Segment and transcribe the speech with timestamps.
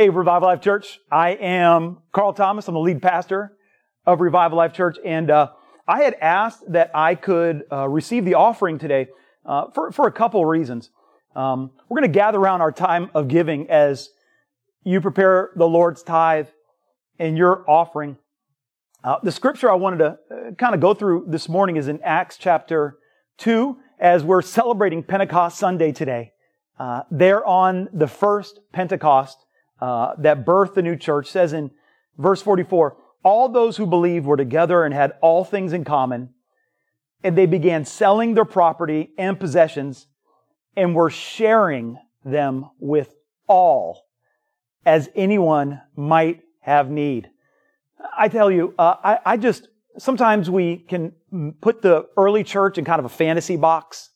[0.00, 0.98] Hey, Revival Life Church.
[1.12, 2.66] I am Carl Thomas.
[2.66, 3.52] I'm the lead pastor
[4.06, 4.96] of Revival Life Church.
[5.04, 5.50] And uh,
[5.86, 9.08] I had asked that I could uh, receive the offering today
[9.44, 10.88] uh, for, for a couple reasons.
[11.36, 14.08] Um, we're going to gather around our time of giving as
[14.84, 16.48] you prepare the Lord's tithe
[17.18, 18.16] and your offering.
[19.04, 22.00] Uh, the scripture I wanted to uh, kind of go through this morning is in
[22.02, 22.96] Acts chapter
[23.36, 26.32] 2 as we're celebrating Pentecost Sunday today.
[26.78, 29.44] Uh, there on the first Pentecost,
[29.80, 31.70] uh, that birthed the new church says in
[32.18, 36.30] verse 44, all those who believed were together and had all things in common,
[37.22, 40.06] and they began selling their property and possessions
[40.76, 43.14] and were sharing them with
[43.46, 44.06] all
[44.86, 47.28] as anyone might have need.
[48.16, 49.68] I tell you, uh, I, I just,
[49.98, 51.12] sometimes we can
[51.60, 54.10] put the early church in kind of a fantasy box.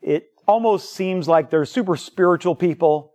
[0.00, 3.13] It almost seems like they're super spiritual people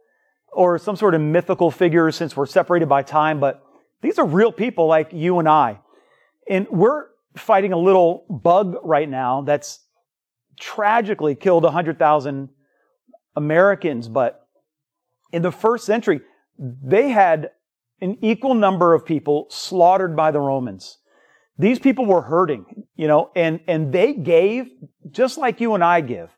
[0.52, 3.64] or some sort of mythical figure since we're separated by time, but
[4.02, 5.80] these are real people like you and I.
[6.50, 9.80] And we're fighting a little bug right now that's
[10.60, 12.50] tragically killed 100,000
[13.36, 14.08] Americans.
[14.08, 14.48] But
[15.32, 16.22] in the first century,
[16.58, 17.52] they had
[18.02, 20.98] an equal number of people slaughtered by the Romans.
[21.58, 24.72] These people were hurting, you know, and, and they gave
[25.12, 26.30] just like you and I give.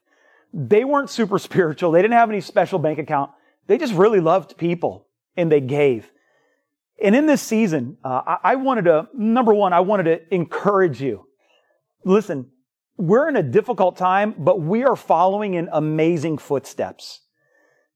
[0.52, 1.92] They weren't super spiritual.
[1.92, 3.32] They didn't have any special bank account.
[3.68, 6.12] They just really loved people and they gave.
[7.04, 11.02] And in this season, uh, I, I wanted to, number one, I wanted to encourage
[11.02, 11.26] you.
[12.04, 12.52] Listen,
[12.98, 17.22] we're in a difficult time, but we are following in amazing footsteps.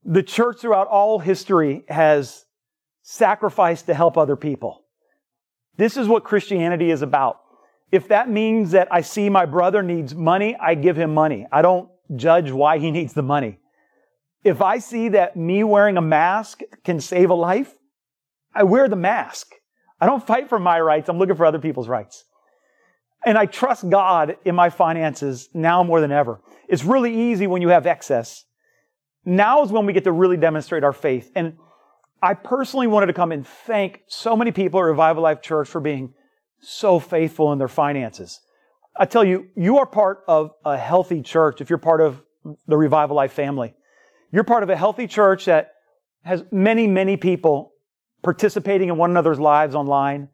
[0.03, 2.45] The church throughout all history has
[3.03, 4.85] sacrificed to help other people.
[5.77, 7.41] This is what Christianity is about.
[7.91, 11.45] If that means that I see my brother needs money, I give him money.
[11.51, 13.59] I don't judge why he needs the money.
[14.45, 17.73] If I see that me wearing a mask can save a life,
[18.53, 19.47] I wear the mask.
[19.99, 21.09] I don't fight for my rights.
[21.09, 22.23] I'm looking for other people's rights.
[23.25, 26.41] And I trust God in my finances now more than ever.
[26.69, 28.45] It's really easy when you have excess.
[29.25, 31.31] Now is when we get to really demonstrate our faith.
[31.33, 31.57] And
[32.21, 35.81] I personally wanted to come and thank so many people at Revival Life Church for
[35.81, 36.13] being
[36.61, 38.41] so faithful in their finances.
[38.95, 42.21] I tell you, you are part of a healthy church if you're part of
[42.67, 43.73] the Revival Life family.
[44.35, 45.75] You're part of a healthy church that
[46.25, 47.71] has many, many people
[48.21, 50.27] participating in one another's lives online.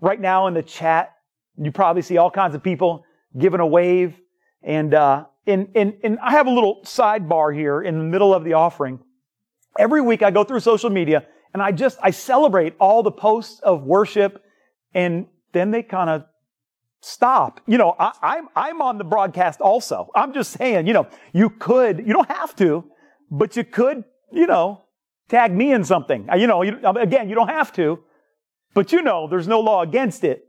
[0.00, 1.16] Right now in the chat,
[1.60, 3.02] you probably see all kinds of people
[3.36, 4.16] giving a wave.
[4.62, 8.44] And, uh, and, and, and I have a little sidebar here in the middle of
[8.44, 9.00] the offering.
[9.76, 13.58] Every week I go through social media and I just, I celebrate all the posts
[13.58, 14.40] of worship
[14.94, 16.26] and then they kind of
[17.00, 17.60] stop.
[17.66, 20.10] You know, I, I'm, I'm on the broadcast also.
[20.14, 22.84] I'm just saying, you know, you could, you don't have to,
[23.30, 24.84] but you could, you know,
[25.28, 26.28] tag me in something.
[26.30, 27.98] Uh, you know, you, um, again, you don't have to,
[28.74, 30.46] but you know, there's no law against it.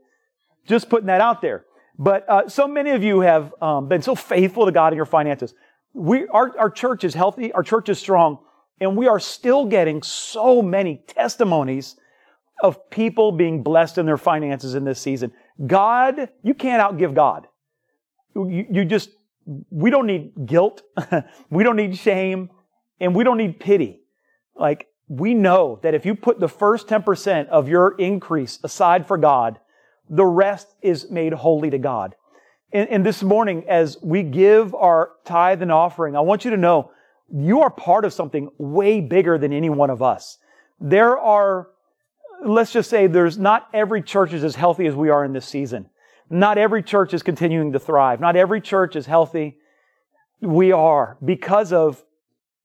[0.66, 1.64] Just putting that out there.
[1.98, 5.06] But uh, so many of you have um, been so faithful to God in your
[5.06, 5.54] finances.
[5.92, 8.38] We, our, our church is healthy, our church is strong,
[8.80, 11.96] and we are still getting so many testimonies
[12.62, 15.32] of people being blessed in their finances in this season.
[15.66, 17.46] God, you can't outgive God.
[18.34, 19.10] You, you just,
[19.70, 20.82] we don't need guilt.
[21.50, 22.50] we don't need shame.
[23.00, 24.02] And we don't need pity.
[24.54, 29.16] Like, we know that if you put the first 10% of your increase aside for
[29.16, 29.58] God,
[30.08, 32.14] the rest is made holy to God.
[32.72, 36.56] And, and, this morning, as we give our tithe and offering, I want you to
[36.56, 36.92] know
[37.32, 40.38] you are part of something way bigger than any one of us.
[40.80, 41.68] There are,
[42.44, 45.46] let's just say, there's not every church is as healthy as we are in this
[45.46, 45.90] season.
[46.28, 48.20] Not every church is continuing to thrive.
[48.20, 49.58] Not every church is healthy.
[50.40, 52.04] We are because of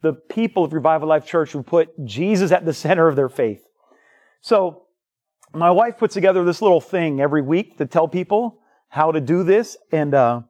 [0.05, 3.65] the people of Revival Life Church who put Jesus at the center of their faith.
[4.39, 4.83] So,
[5.51, 9.43] my wife puts together this little thing every week to tell people how to do
[9.43, 10.41] this, and uh,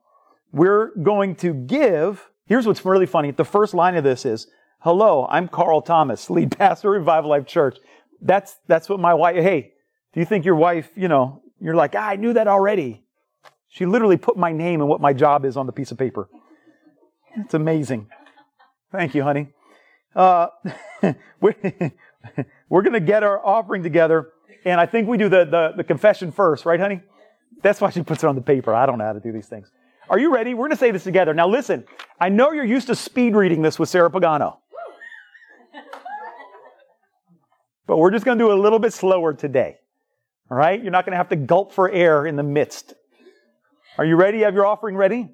[0.51, 2.29] we're going to give.
[2.47, 3.31] Here's what's really funny.
[3.31, 4.47] The first line of this is,
[4.79, 7.77] "Hello, I'm Carl Thomas, lead pastor of Revival Life Church."
[8.21, 9.37] That's that's what my wife.
[9.37, 9.71] Hey,
[10.11, 10.89] do you think your wife?
[10.97, 13.05] You know, you're like, ah, I knew that already.
[13.69, 16.27] She literally put my name and what my job is on the piece of paper.
[17.37, 18.09] It's amazing.
[18.91, 19.49] Thank you, honey.
[20.15, 20.47] Uh,
[21.41, 21.55] we're,
[22.69, 24.29] we're going to get our offering together,
[24.63, 27.01] and I think we do the, the, the confession first, right, honey?
[27.61, 28.73] That's why she puts it on the paper.
[28.73, 29.71] I don't know how to do these things.
[30.09, 30.53] Are you ready?
[30.53, 31.33] We're going to say this together.
[31.33, 31.83] Now, listen,
[32.19, 34.57] I know you're used to speed reading this with Sarah Pagano.
[37.87, 39.77] But we're just going to do it a little bit slower today.
[40.49, 40.81] All right?
[40.81, 42.93] You're not going to have to gulp for air in the midst.
[43.97, 44.41] Are you ready?
[44.41, 45.29] Have your offering ready?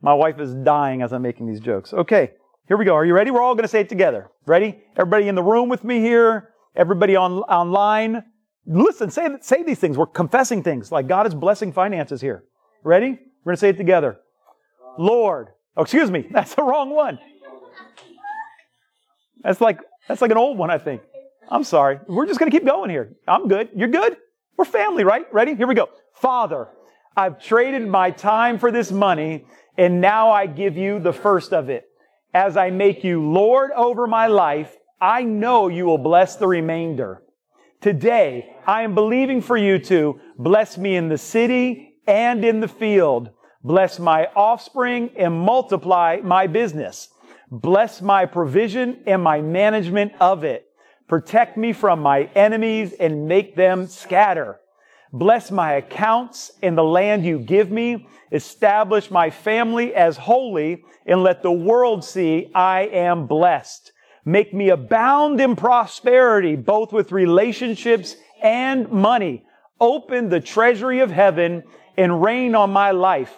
[0.00, 1.92] My wife is dying as I'm making these jokes.
[1.92, 2.32] Okay.
[2.70, 2.94] Here we go.
[2.94, 3.32] Are you ready?
[3.32, 4.30] We're all going to say it together.
[4.46, 4.78] Ready?
[4.96, 6.50] Everybody in the room with me here?
[6.76, 8.22] Everybody on online,
[8.64, 9.98] listen, say, say these things.
[9.98, 12.44] We're confessing things like God is blessing finances here.
[12.84, 13.18] Ready?
[13.42, 14.20] We're going to say it together.
[15.00, 15.48] Lord.
[15.76, 16.28] Oh, excuse me.
[16.30, 17.18] That's the wrong one.
[19.42, 21.02] That's like, that's like an old one, I think.
[21.48, 21.98] I'm sorry.
[22.06, 23.16] We're just going to keep going here.
[23.26, 23.70] I'm good.
[23.74, 24.16] You're good?
[24.56, 25.26] We're family, right?
[25.32, 25.56] Ready?
[25.56, 25.88] Here we go.
[26.14, 26.68] Father,
[27.16, 29.44] I've traded my time for this money
[29.76, 31.89] and now I give you the first of it.
[32.32, 37.22] As I make you Lord over my life, I know you will bless the remainder.
[37.80, 42.68] Today, I am believing for you to bless me in the city and in the
[42.68, 43.30] field.
[43.64, 47.08] Bless my offspring and multiply my business.
[47.50, 50.66] Bless my provision and my management of it.
[51.08, 54.60] Protect me from my enemies and make them scatter.
[55.12, 58.06] Bless my accounts in the land you give me.
[58.30, 63.92] Establish my family as holy and let the world see I am blessed.
[64.24, 69.44] Make me abound in prosperity, both with relationships and money.
[69.80, 71.64] Open the treasury of heaven
[71.96, 73.36] and rain on my life.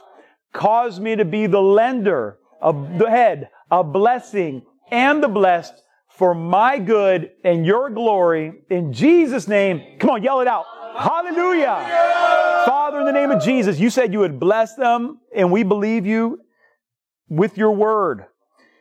[0.52, 5.74] Cause me to be the lender, of the head, a blessing, and the blessed
[6.10, 8.62] for my good and your glory.
[8.70, 10.66] In Jesus' name, come on, yell it out.
[10.96, 12.64] Hallelujah.
[12.66, 16.06] Father, in the name of Jesus, you said you would bless them, and we believe
[16.06, 16.40] you
[17.28, 18.26] with your word.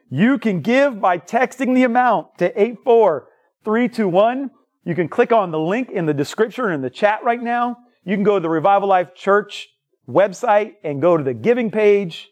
[0.09, 4.51] You can give by texting the amount to 84321.
[4.83, 7.77] You can click on the link in the description or in the chat right now.
[8.03, 9.69] You can go to the Revival Life Church
[10.09, 12.29] website and go to the giving page.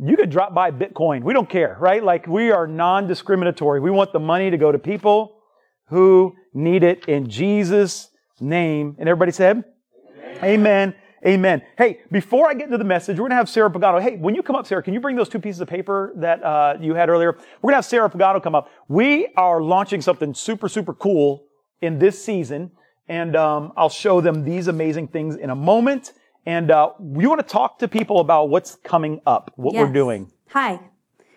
[0.00, 1.24] You could drop by Bitcoin.
[1.24, 2.04] We don't care, right?
[2.04, 3.80] Like we are non-discriminatory.
[3.80, 5.40] We want the money to go to people
[5.86, 8.96] who need it in Jesus' name.
[8.98, 9.64] And everybody said,
[10.42, 10.44] Amen.
[10.44, 10.94] Amen.
[11.26, 11.62] Amen.
[11.76, 14.00] Hey, before I get into the message, we're going to have Sarah Pagano.
[14.00, 16.42] Hey, when you come up, Sarah, can you bring those two pieces of paper that
[16.44, 17.32] uh, you had earlier?
[17.32, 18.70] We're going to have Sarah Pagano come up.
[18.86, 21.46] We are launching something super, super cool
[21.82, 22.70] in this season,
[23.08, 26.12] and um, I'll show them these amazing things in a moment.
[26.46, 29.86] And uh, we want to talk to people about what's coming up, what yes.
[29.86, 30.30] we're doing.
[30.50, 30.80] Hi.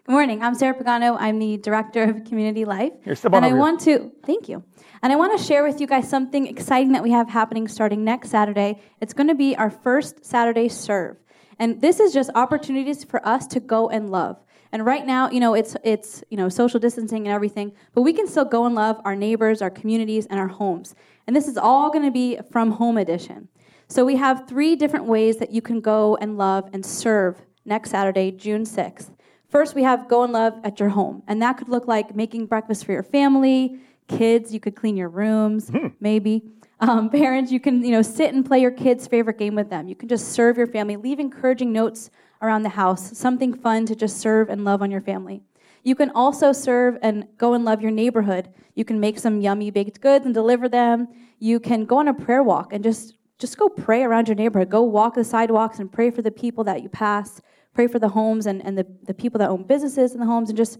[0.04, 0.42] Good morning.
[0.42, 1.16] I'm Sarah Pagano.
[1.20, 2.92] I'm the director of community life.
[3.04, 4.64] Here, step on and I want to thank you.
[5.04, 8.04] And I want to share with you guys something exciting that we have happening starting
[8.04, 8.82] next Saturday.
[9.00, 11.18] It's going to be our first Saturday serve.
[11.60, 14.38] And this is just opportunities for us to go and love.
[14.72, 18.12] And right now, you know, it's it's, you know, social distancing and everything, but we
[18.12, 20.96] can still go and love our neighbors, our communities, and our homes.
[21.28, 23.50] And this is all going to be from home edition.
[23.88, 27.92] So we have three different ways that you can go and love and serve next
[27.92, 29.12] Saturday, June 6th.
[29.52, 31.24] First, we have go and love at your home.
[31.28, 35.10] And that could look like making breakfast for your family, kids, you could clean your
[35.10, 35.88] rooms, hmm.
[36.00, 36.44] maybe.
[36.80, 39.90] Um, parents, you can you know sit and play your kids' favorite game with them.
[39.90, 42.10] You can just serve your family, leave encouraging notes
[42.42, 45.44] around the house, something fun to just serve and love on your family.
[45.84, 48.50] You can also serve and go and love your neighborhood.
[48.76, 51.10] You can make some yummy baked goods and deliver them.
[51.40, 54.70] You can go on a prayer walk and just just go pray around your neighborhood.
[54.70, 57.42] Go walk the sidewalks and pray for the people that you pass
[57.74, 60.50] pray for the homes and, and the, the people that own businesses in the homes
[60.50, 60.78] and just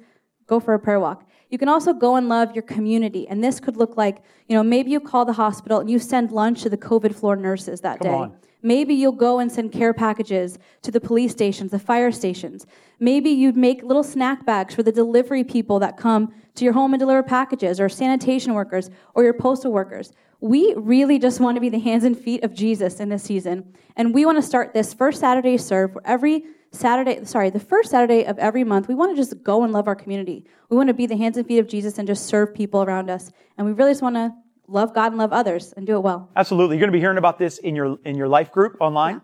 [0.48, 1.28] go for a prayer walk.
[1.50, 3.28] You can also go and love your community.
[3.28, 6.32] And this could look like, you know, maybe you call the hospital and you send
[6.32, 8.18] lunch to the COVID floor nurses that Come day.
[8.18, 8.38] On.
[8.64, 12.66] Maybe you'll go and send care packages to the police stations, the fire stations.
[13.00, 16.94] Maybe you'd make little snack bags for the delivery people that come to your home
[16.94, 20.12] and deliver packages, or sanitation workers, or your postal workers.
[20.42, 23.74] We really just want to be the hands and feet of Jesus in this season.
[23.96, 27.92] And we want to start this first Saturday serve where every Saturday, sorry, the first
[27.92, 30.46] Saturday of every month, we want to just go and love our community.
[30.70, 33.10] We want to be the hands and feet of Jesus and just serve people around
[33.10, 33.32] us.
[33.58, 34.34] And we really just want to
[34.68, 36.30] love God and love others and do it well.
[36.36, 36.78] Absolutely.
[36.78, 39.16] You're going to be hearing about this in your in your life group online.
[39.16, 39.22] Yeah.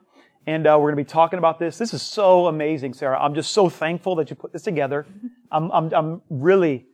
[0.48, 1.78] And uh, we're going to be talking about this.
[1.78, 3.20] This is so amazing, Sarah.
[3.20, 5.06] I'm just so thankful that you put this together.
[5.52, 6.86] I'm, I'm, I'm really,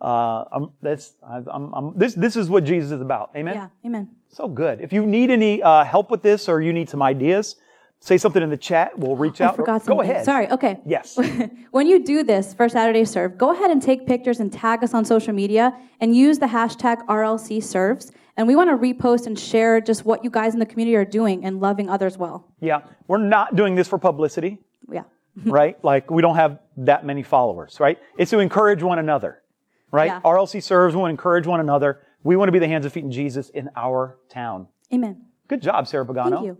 [0.00, 3.30] uh, I'm, that's, I'm, I'm, this, this is what Jesus is about.
[3.36, 3.54] Amen?
[3.54, 4.10] Yeah, amen.
[4.28, 4.80] So good.
[4.80, 7.54] If you need any uh, help with this or you need some ideas,
[8.00, 8.98] say something in the chat.
[8.98, 9.54] We'll reach out.
[9.54, 9.96] I forgot something.
[9.96, 10.24] Go ahead.
[10.24, 10.48] Sorry.
[10.50, 10.80] Okay.
[10.86, 11.18] Yes.
[11.70, 14.94] when you do this for Saturday Serve, go ahead and take pictures and tag us
[14.94, 18.12] on social media and use the hashtag RLC Serves.
[18.36, 21.04] And we want to repost and share just what you guys in the community are
[21.04, 22.52] doing and loving others well.
[22.60, 22.82] Yeah.
[23.08, 24.58] We're not doing this for publicity.
[24.90, 25.04] Yeah.
[25.44, 25.82] right?
[25.84, 27.98] Like we don't have that many followers, right?
[28.18, 29.42] It's to encourage one another,
[29.90, 30.06] right?
[30.06, 30.20] Yeah.
[30.20, 32.00] RLC serves, we want to encourage one another.
[32.22, 34.68] We want to be the hands and feet in Jesus in our town.
[34.92, 35.22] Amen.
[35.48, 36.30] Good job, Sarah Pagano.
[36.30, 36.58] Thank you.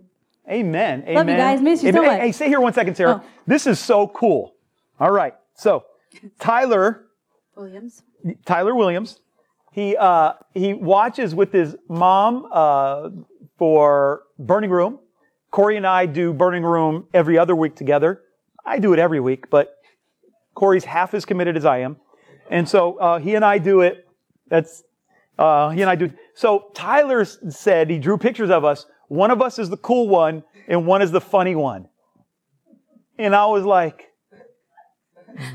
[0.49, 1.03] Amen.
[1.03, 1.15] Amen.
[1.15, 1.61] Love you guys.
[1.61, 2.03] Miss you Amen.
[2.03, 2.19] so much.
[2.21, 3.21] Hey, stay here one second, Sarah.
[3.23, 3.29] Oh.
[3.45, 4.55] This is so cool.
[4.99, 5.33] All right.
[5.55, 5.83] So,
[6.39, 7.05] Tyler
[7.55, 8.03] Williams.
[8.45, 9.19] Tyler Williams.
[9.73, 13.09] He uh, he watches with his mom uh,
[13.57, 14.99] for Burning Room.
[15.51, 18.21] Corey and I do Burning Room every other week together.
[18.65, 19.75] I do it every week, but
[20.55, 21.97] Corey's half as committed as I am,
[22.49, 24.07] and so uh, he and I do it.
[24.49, 24.83] That's
[25.37, 26.11] Uh, he and I do.
[26.33, 28.85] So Tyler said he drew pictures of us.
[29.07, 31.87] One of us is the cool one, and one is the funny one.
[33.17, 34.05] And I was like,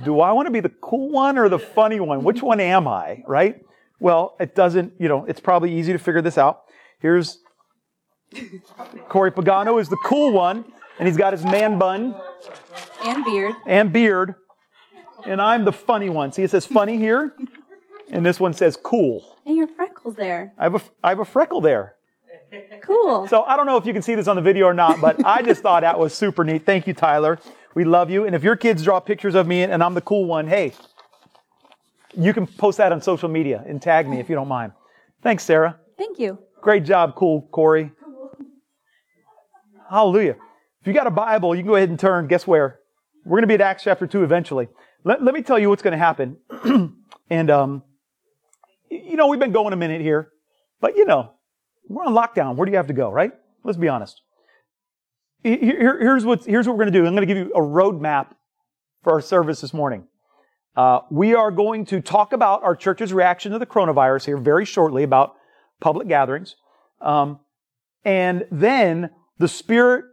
[0.05, 2.25] do I want to be the cool one or the funny one?
[2.25, 3.23] Which one am I?
[3.27, 3.61] Right?
[4.01, 6.63] Well, it doesn't, you know, it's probably easy to figure this out.
[6.99, 7.39] Here's
[9.09, 10.65] Corey Pagano is the cool one,
[10.99, 12.15] and he's got his man bun
[13.05, 13.55] And beard.
[13.67, 14.35] and beard.
[15.25, 16.33] And I'm the funny one.
[16.33, 17.35] See, it says funny here,
[18.11, 19.37] and this one says cool.
[19.47, 20.53] And your freckles there.
[20.59, 21.95] I have a, I have a freckle there.
[22.83, 23.27] Cool.
[23.29, 25.25] So I don't know if you can see this on the video or not, but
[25.25, 26.67] I just thought that was super neat.
[26.67, 27.39] Thank you, Tyler.
[27.75, 28.27] We love you.
[28.27, 30.73] And if your kids draw pictures of me and I'm the cool one, hey,
[32.15, 34.73] you can post that on social media and tag me if you don't mind.
[35.23, 35.79] Thanks, Sarah.
[35.97, 36.39] Thank you.
[36.61, 37.93] Great job, cool Corey.
[39.89, 40.37] Hallelujah.
[40.81, 42.27] If you got a Bible, you can go ahead and turn.
[42.27, 42.81] Guess where?
[43.25, 44.69] We're going to be at Acts chapter 2 eventually.
[45.05, 46.39] Let, let me tell you what's going to happen.
[47.31, 47.83] and, um,
[48.91, 50.31] you know, we've been going a minute here,
[50.81, 51.33] but you know,
[51.89, 52.57] we're on lockdown.
[52.57, 53.33] Where do you have to go, right?
[53.65, 54.23] Let's be honest.
[55.43, 57.07] Here, here's, what, here's what we're going to do.
[57.07, 58.29] I'm going to give you a roadmap
[59.03, 60.07] for our service this morning.
[60.77, 64.65] Uh, we are going to talk about our church's reaction to the coronavirus here very
[64.65, 65.35] shortly about
[65.81, 66.57] public gatherings.
[67.01, 67.41] Um,
[68.05, 70.05] and then the Spirit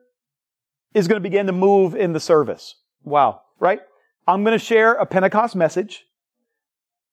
[0.94, 2.76] is going to begin to move in the service.
[3.04, 3.80] Wow, right?
[4.28, 6.06] I'm going to share a Pentecost message.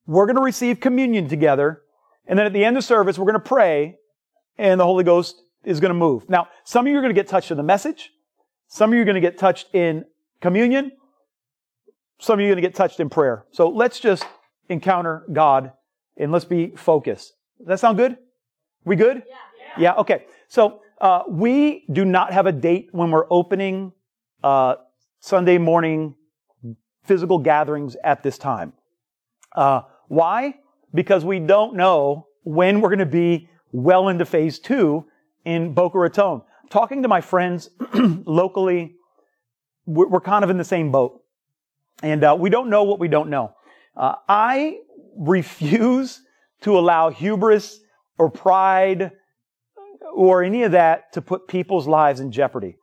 [0.06, 1.82] We're going to receive communion together.
[2.26, 3.98] And then at the end of service, we're going to pray
[4.58, 6.28] and the Holy Ghost is going to move.
[6.28, 8.10] Now, some of you are going to get touched in the message.
[8.68, 10.04] Some of you are going to get touched in
[10.40, 10.92] communion.
[12.18, 13.44] Some of you are going to get touched in prayer.
[13.50, 14.24] So let's just
[14.68, 15.72] encounter God
[16.16, 17.34] and let's be focused.
[17.58, 18.16] Does that sound good?
[18.84, 19.22] We good?
[19.28, 19.34] Yeah.
[19.58, 19.82] Yeah.
[19.82, 20.24] yeah okay.
[20.48, 23.92] So uh, we do not have a date when we're opening
[24.42, 24.76] uh,
[25.20, 26.14] Sunday morning
[27.04, 28.72] physical gatherings at this time.
[29.54, 30.54] Uh, why?
[30.94, 35.06] Because we don't know when we're going to be well into phase two
[35.44, 36.42] in Boca Raton.
[36.70, 38.96] Talking to my friends locally,
[39.86, 41.22] we're, kind of in the same boat.
[42.02, 43.52] And uh, we don't know what we don't know.
[43.96, 44.80] Uh, I
[45.16, 46.20] refuse
[46.62, 47.80] to allow hubris
[48.18, 49.12] or pride
[50.14, 52.76] or any of that to put people's lives in jeopardy.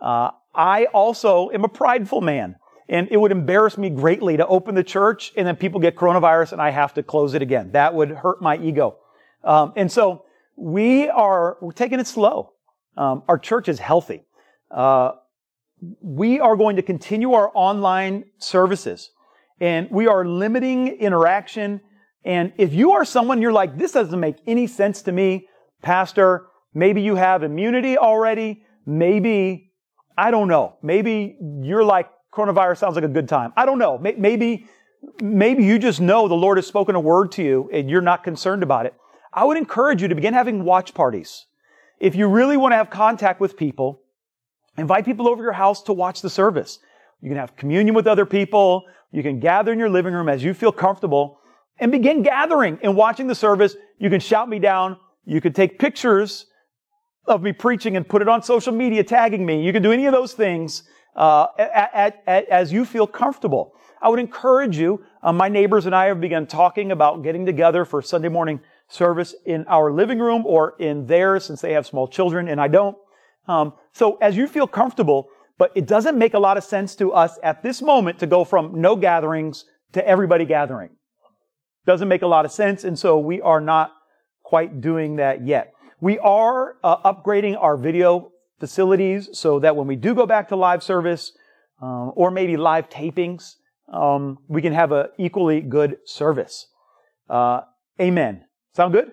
[0.00, 2.56] Uh, I also am a prideful man.
[2.88, 6.52] And it would embarrass me greatly to open the church and then people get coronavirus
[6.52, 7.72] and I have to close it again.
[7.72, 8.98] That would hurt my ego.
[9.42, 10.24] Um, and so
[10.56, 12.52] we are we're taking it slow.
[12.96, 14.24] Um, our church is healthy.
[14.70, 15.12] Uh,
[16.00, 19.10] we are going to continue our online services,
[19.60, 21.80] and we are limiting interaction.
[22.24, 25.48] And if you are someone you're like, this doesn't make any sense to me,
[25.82, 26.46] Pastor.
[26.74, 28.64] Maybe you have immunity already.
[28.84, 29.72] Maybe
[30.18, 30.76] I don't know.
[30.82, 33.52] Maybe you're like coronavirus sounds like a good time.
[33.56, 33.98] I don't know.
[33.98, 34.66] Maybe
[35.22, 38.24] maybe you just know the Lord has spoken a word to you and you're not
[38.24, 38.94] concerned about it.
[39.36, 41.44] I would encourage you to begin having watch parties.
[42.00, 44.00] If you really want to have contact with people,
[44.78, 46.78] invite people over your house to watch the service.
[47.20, 48.84] You can have communion with other people.
[49.12, 51.38] You can gather in your living room as you feel comfortable
[51.78, 53.76] and begin gathering and watching the service.
[53.98, 54.96] You can shout me down.
[55.26, 56.46] You can take pictures
[57.26, 59.62] of me preaching and put it on social media, tagging me.
[59.62, 63.74] You can do any of those things uh, at, at, as you feel comfortable.
[64.00, 65.04] I would encourage you.
[65.22, 69.34] Uh, my neighbors and I have begun talking about getting together for Sunday morning service
[69.44, 72.96] in our living room or in theirs since they have small children and I don't.
[73.48, 75.28] Um, so as you feel comfortable,
[75.58, 78.44] but it doesn't make a lot of sense to us at this moment to go
[78.44, 80.90] from no gatherings to everybody gathering.
[81.86, 83.92] Doesn't make a lot of sense, and so we are not
[84.42, 85.72] quite doing that yet.
[86.00, 90.56] We are uh, upgrading our video facilities so that when we do go back to
[90.56, 91.32] live service
[91.80, 93.54] um, or maybe live tapings,
[93.92, 96.66] um, we can have an equally good service.
[97.30, 97.62] Uh,
[98.00, 98.45] amen.
[98.76, 99.12] Sound good?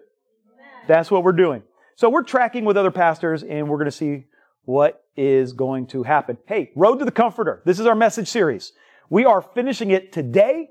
[0.90, 1.64] That's what we're doing.
[1.96, 4.26] So we're tracking with other pastors and we're going to see
[4.66, 6.38] what is going to happen.
[6.48, 7.62] Hey, Road to the Comforter.
[7.64, 8.74] This is our message series.
[9.10, 10.68] We are finishing it today.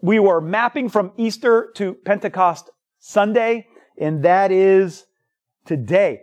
[0.00, 3.68] We were mapping from Easter to Pentecost Sunday,
[4.00, 5.06] and that is
[5.64, 6.22] today.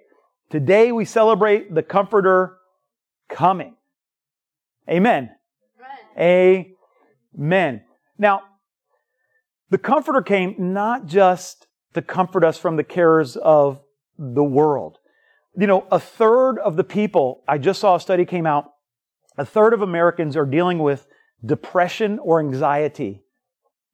[0.49, 2.57] Today we celebrate the Comforter
[3.29, 3.77] coming.
[4.89, 5.29] Amen.
[6.19, 6.75] Amen.
[7.39, 7.83] Amen.
[8.17, 8.41] Now,
[9.69, 13.81] the Comforter came not just to comfort us from the cares of
[14.17, 14.97] the world.
[15.57, 18.71] You know, a third of the people, I just saw a study came out,
[19.37, 21.07] a third of Americans are dealing with
[21.45, 23.23] depression or anxiety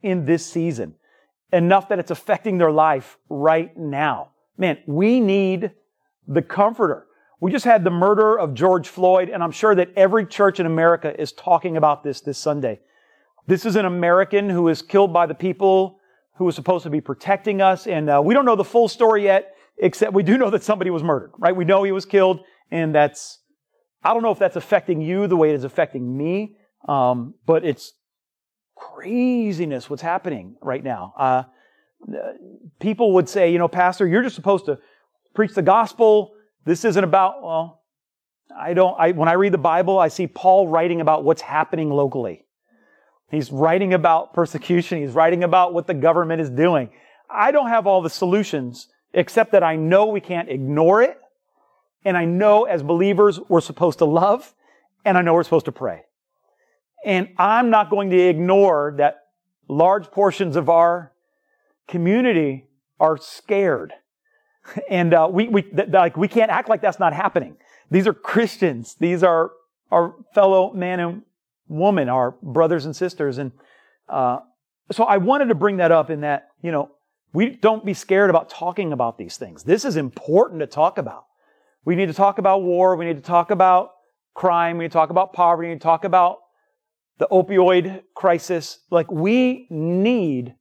[0.01, 0.95] in this season.
[1.51, 4.31] Enough that it's affecting their life right now.
[4.57, 5.71] Man, we need
[6.27, 7.05] the comforter.
[7.39, 10.65] We just had the murder of George Floyd, and I'm sure that every church in
[10.65, 12.79] America is talking about this this Sunday.
[13.45, 15.99] This is an American who is killed by the people
[16.37, 17.87] who was supposed to be protecting us.
[17.87, 20.89] And uh, we don't know the full story yet, except we do know that somebody
[20.89, 21.55] was murdered, right?
[21.55, 22.41] We know he was killed,
[22.71, 23.39] and that's,
[24.03, 26.55] I don't know if that's affecting you the way it is affecting me,
[26.87, 27.93] um, but it's
[28.75, 31.13] craziness what's happening right now.
[31.17, 31.43] Uh,
[32.79, 34.77] people would say, you know, Pastor, you're just supposed to
[35.33, 36.33] preach the gospel.
[36.65, 37.81] This isn't about, well,
[38.55, 41.89] I don't, I, when I read the Bible, I see Paul writing about what's happening
[41.89, 42.45] locally.
[43.29, 45.01] He's writing about persecution.
[45.01, 46.89] He's writing about what the government is doing.
[47.29, 51.19] I don't have all the solutions, except that I know we can't ignore it.
[52.05, 54.53] And I know as believers, we're supposed to love.
[55.03, 56.03] And I know we're supposed to pray.
[57.05, 59.25] And I'm not going to ignore that
[59.67, 61.11] large portions of our
[61.87, 62.67] community
[62.99, 63.93] are scared.
[64.89, 67.55] And uh, we, we, th- like, we can't act like that's not happening.
[67.89, 68.95] These are Christians.
[68.99, 69.51] These are
[69.91, 71.21] our fellow man and
[71.67, 73.37] woman, our brothers and sisters.
[73.37, 73.51] And
[74.09, 74.39] uh,
[74.91, 76.91] so I wanted to bring that up in that, you know,
[77.33, 79.63] we don't be scared about talking about these things.
[79.63, 81.25] This is important to talk about.
[81.85, 82.95] We need to talk about war.
[82.95, 83.91] We need to talk about
[84.33, 84.77] crime.
[84.77, 85.67] We need to talk about poverty.
[85.67, 86.37] We need to talk about
[87.17, 88.79] the opioid crisis.
[88.89, 90.55] Like we need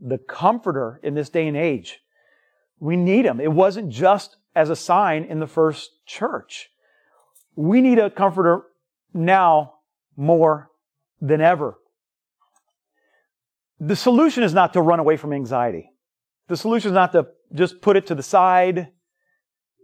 [0.00, 2.00] the comforter in this day and age.
[2.78, 3.40] We need him.
[3.40, 6.70] It wasn't just as a sign in the first church.
[7.56, 8.64] We need a comforter
[9.12, 9.74] now
[10.16, 10.68] more
[11.20, 11.76] than ever.
[13.80, 15.90] The solution is not to run away from anxiety.
[16.48, 18.88] The solution is not to just put it to the side.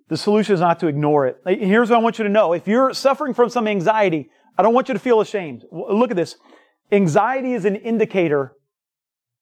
[0.08, 1.36] The solution is not to ignore it.
[1.46, 2.52] Here's what I want you to know.
[2.52, 5.64] If you're suffering from some anxiety, I don't want you to feel ashamed.
[5.70, 6.36] Look at this.
[6.92, 8.52] Anxiety is an indicator.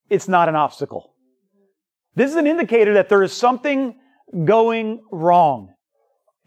[0.09, 1.15] It's not an obstacle.
[2.15, 3.97] This is an indicator that there is something
[4.45, 5.73] going wrong.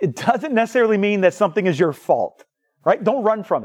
[0.01, 2.45] It doesn't necessarily mean that something is your fault,
[2.85, 3.03] right?
[3.03, 3.65] Don't run from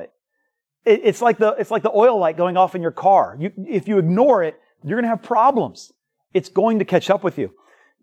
[0.87, 3.35] it it's like the, it's like the oil light going off in your car.
[3.39, 5.91] You, if you ignore it, you're going to have problems.
[6.33, 7.53] It's going to catch up with you.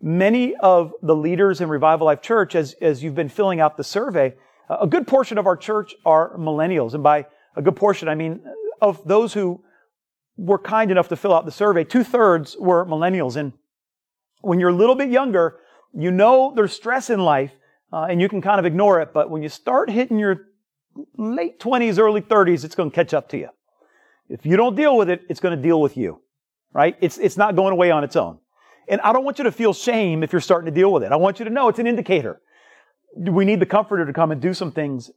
[0.01, 3.85] Many of the leaders in Revival Life Church, as, as you've been filling out the
[3.85, 4.35] survey,
[4.69, 6.95] a good portion of our church are millennials.
[6.95, 8.43] And by a good portion, I mean
[8.81, 9.63] of those who
[10.37, 13.37] were kind enough to fill out the survey, two thirds were millennials.
[13.37, 13.53] And
[14.41, 15.59] when you're a little bit younger,
[15.93, 17.53] you know there's stress in life
[17.93, 19.13] uh, and you can kind of ignore it.
[19.13, 20.49] But when you start hitting your
[21.17, 23.49] late 20s, early 30s, it's going to catch up to you.
[24.29, 26.21] If you don't deal with it, it's going to deal with you,
[26.73, 26.97] right?
[27.01, 28.39] It's, it's not going away on its own.
[28.89, 31.13] And I don't want you to feel shame if you're starting to deal with it.
[31.13, 32.41] I want you to know it's an indicator.
[33.17, 35.11] We need the comforter to come and do some things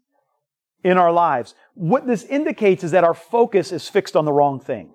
[0.83, 1.55] in our lives.
[1.73, 4.93] What this indicates is that our focus is fixed on the wrong thing.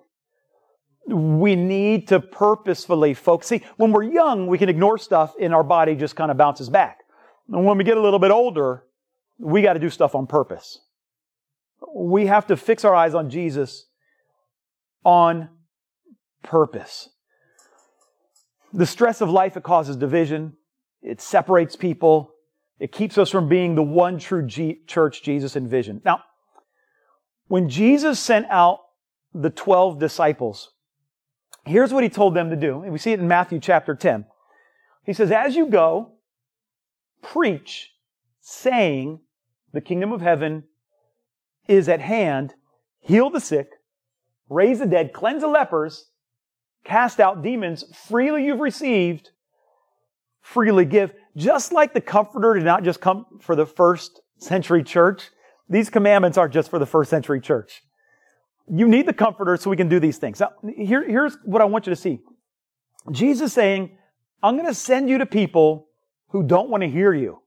[1.07, 3.47] We need to purposefully focus.
[3.47, 6.69] See, when we're young, we can ignore stuff and our body just kind of bounces
[6.69, 6.99] back.
[7.51, 8.85] And when we get a little bit older,
[9.37, 10.79] we got to do stuff on purpose.
[11.95, 13.87] We have to fix our eyes on Jesus
[15.03, 15.49] on
[16.43, 17.09] purpose.
[18.71, 20.53] The stress of life, it causes division.
[21.01, 22.33] It separates people.
[22.79, 26.01] It keeps us from being the one true G- church Jesus envisioned.
[26.03, 26.23] Now,
[27.47, 28.79] when Jesus sent out
[29.33, 30.71] the 12 disciples,
[31.65, 32.81] here's what he told them to do.
[32.81, 34.25] And we see it in Matthew chapter 10.
[35.05, 36.13] He says, as you go,
[37.21, 37.91] preach
[38.41, 39.19] saying,
[39.73, 40.63] The kingdom of heaven
[41.67, 42.53] is at hand.
[42.99, 43.69] Heal the sick,
[44.49, 46.09] raise the dead, cleanse the lepers,
[46.85, 47.83] cast out demons.
[48.07, 49.31] Freely you've received,
[50.41, 51.13] freely give.
[51.35, 55.31] Just like the Comforter did not just come for the first century church,
[55.67, 57.81] these commandments aren't just for the first century church.
[58.69, 60.39] You need the Comforter so we can do these things.
[60.39, 62.19] Now, here, here's what I want you to see.
[63.11, 63.97] Jesus saying,
[64.41, 65.87] I'm going to send you to people
[66.29, 67.41] who don't want to hear you.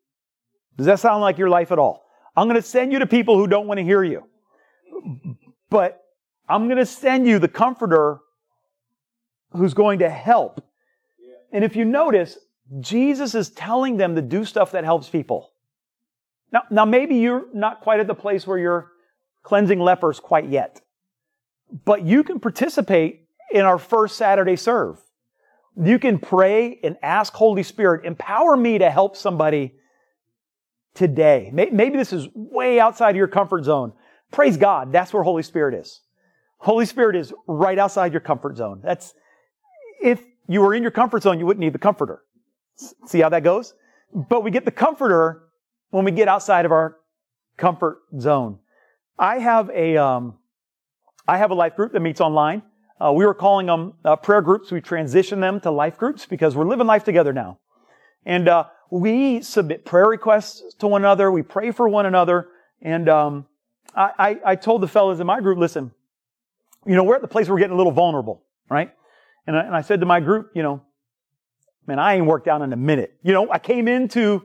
[0.76, 2.05] Does that sound like your life at all?
[2.36, 4.24] I'm going to send you to people who don't want to hear you.
[5.70, 6.02] But
[6.48, 8.18] I'm going to send you the comforter
[9.52, 10.62] who's going to help.
[11.52, 12.38] And if you notice,
[12.80, 15.52] Jesus is telling them to do stuff that helps people.
[16.52, 18.92] Now, now maybe you're not quite at the place where you're
[19.42, 20.80] cleansing lepers quite yet.
[21.84, 24.98] But you can participate in our first Saturday serve.
[25.76, 29.74] You can pray and ask Holy Spirit, empower me to help somebody
[30.96, 31.50] today.
[31.52, 33.92] Maybe this is way outside your comfort zone.
[34.32, 34.92] Praise God.
[34.92, 36.00] That's where Holy Spirit is.
[36.58, 38.80] Holy Spirit is right outside your comfort zone.
[38.82, 39.14] That's,
[40.02, 42.22] if you were in your comfort zone, you wouldn't need the comforter.
[43.06, 43.74] See how that goes?
[44.14, 45.44] But we get the comforter
[45.90, 46.96] when we get outside of our
[47.56, 48.58] comfort zone.
[49.18, 50.38] I have a, um,
[51.28, 52.62] I have a life group that meets online.
[53.00, 54.70] Uh, we were calling them uh, prayer groups.
[54.72, 57.58] We transitioned them to life groups because we're living life together now.
[58.24, 61.30] And uh, we submit prayer requests to one another.
[61.30, 62.48] We pray for one another.
[62.80, 63.46] And um,
[63.94, 65.92] I, I, I told the fellas in my group, listen,
[66.86, 68.92] you know, we're at the place where we're getting a little vulnerable, right?
[69.46, 70.82] And I, and I said to my group, you know,
[71.86, 73.16] man, I ain't worked out in a minute.
[73.22, 74.44] You know, I came into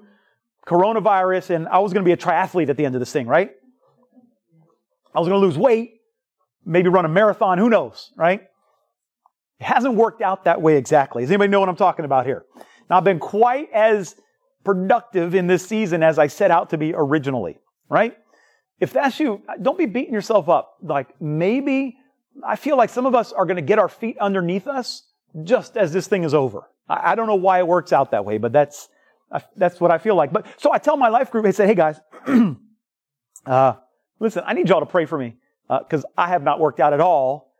[0.66, 3.28] coronavirus and I was going to be a triathlete at the end of this thing,
[3.28, 3.52] right?
[5.14, 6.02] I was going to lose weight,
[6.66, 8.42] maybe run a marathon, who knows, right?
[9.60, 11.24] It hasn't worked out that way exactly.
[11.24, 12.46] Does anybody know what I'm talking about here?
[12.90, 14.16] Now, I've been quite as
[14.64, 18.18] productive in this season as I set out to be originally, right?
[18.80, 20.78] If that's you, don't be beating yourself up.
[20.82, 21.98] Like maybe
[22.46, 25.04] I feel like some of us are going to get our feet underneath us
[25.44, 26.70] just as this thing is over.
[26.88, 28.90] I, I don't know why it works out that way, but that's
[29.56, 30.34] that's what I feel like.
[30.34, 32.00] But so I tell my life group, I say, hey guys,
[33.46, 33.74] uh,
[34.20, 35.38] listen, I need y'all to pray for me
[35.70, 37.54] because uh, I have not worked out at all,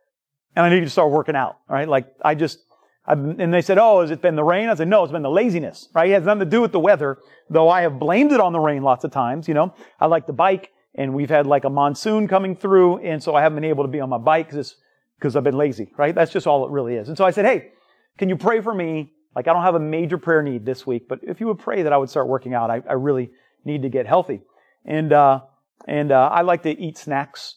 [0.54, 1.58] and I need to start working out.
[1.68, 1.88] Right?
[1.88, 2.58] Like I just,
[3.06, 4.68] and they said, oh, has it been the rain?
[4.68, 5.88] I said, no, it's been the laziness.
[5.92, 6.10] Right?
[6.10, 7.18] It has nothing to do with the weather,
[7.50, 9.48] though I have blamed it on the rain lots of times.
[9.48, 13.22] You know, I like to bike, and we've had like a monsoon coming through, and
[13.22, 15.92] so I haven't been able to be on my bike because I've been lazy.
[15.96, 16.14] Right?
[16.14, 17.08] That's just all it really is.
[17.08, 17.72] And so I said, hey,
[18.18, 19.12] can you pray for me?
[19.34, 21.82] Like I don't have a major prayer need this week, but if you would pray
[21.82, 23.30] that I would start working out, I, I really
[23.64, 24.42] need to get healthy.
[24.84, 25.40] And uh,
[25.88, 27.56] and uh, I like to eat snacks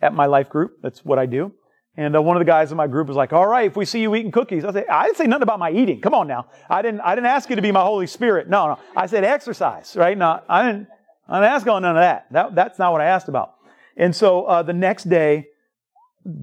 [0.00, 0.78] at my life group.
[0.82, 1.52] That's what I do.
[1.96, 3.86] And uh, one of the guys in my group was like, "All right, if we
[3.86, 6.00] see you eating cookies," I say, "I didn't say nothing about my eating.
[6.00, 6.46] Come on now.
[6.68, 7.00] I didn't.
[7.00, 8.48] I didn't ask you to be my Holy Spirit.
[8.48, 8.78] No, no.
[8.94, 9.96] I said exercise.
[9.96, 10.16] Right?
[10.16, 10.88] No, I didn't.
[11.28, 12.26] I didn't ask on none of that.
[12.32, 13.54] That that's not what I asked about.
[13.96, 15.46] And so uh, the next day,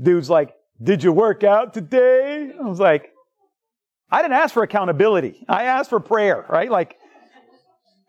[0.01, 3.11] dude's like, "Did you work out today?" I was like,
[4.11, 5.45] "I didn't ask for accountability.
[5.47, 6.45] I asked for prayer.
[6.49, 6.69] Right?
[6.71, 6.97] Like."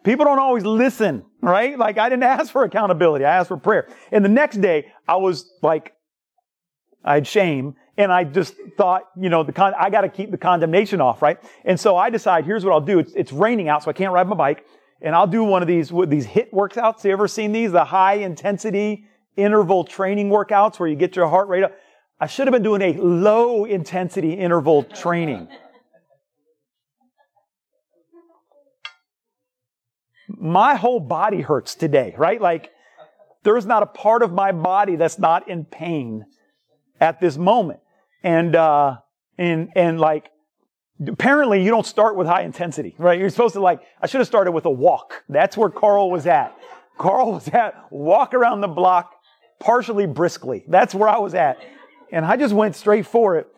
[0.03, 1.79] People don't always listen, right?
[1.79, 3.25] Like I didn't ask for accountability.
[3.25, 3.89] I asked for prayer.
[4.13, 5.95] And the next day I was like,
[7.05, 10.31] I had shame and I just thought, you know, the con- I got to keep
[10.31, 11.39] the condemnation off, right?
[11.65, 12.99] And so I decide, here's what I'll do.
[12.99, 14.65] It's, it's raining out, so I can't ride my bike.
[15.01, 17.05] And I'll do one of these, these HIIT workouts.
[17.05, 17.73] You ever seen these?
[17.73, 19.05] The high intensity
[19.37, 21.77] interval training workouts where you get your heart rate up.
[22.19, 25.49] I should have been doing a low intensity interval training.
[30.45, 32.41] my whole body hurts today, right?
[32.41, 32.71] Like,
[33.45, 36.27] there's not a part of my body that's not in pain
[37.01, 37.81] at this moment.
[38.23, 38.99] And, uh,
[39.39, 40.31] and, and like,
[41.07, 43.19] apparently you don't start with high intensity, right?
[43.19, 45.25] You're supposed to like, I should have started with a walk.
[45.29, 46.57] That's where Carl was at.
[46.99, 49.13] Carl was at walk around the block
[49.61, 50.65] partially briskly.
[50.69, 51.59] That's where I was at.
[52.13, 53.49] And I just went straight for it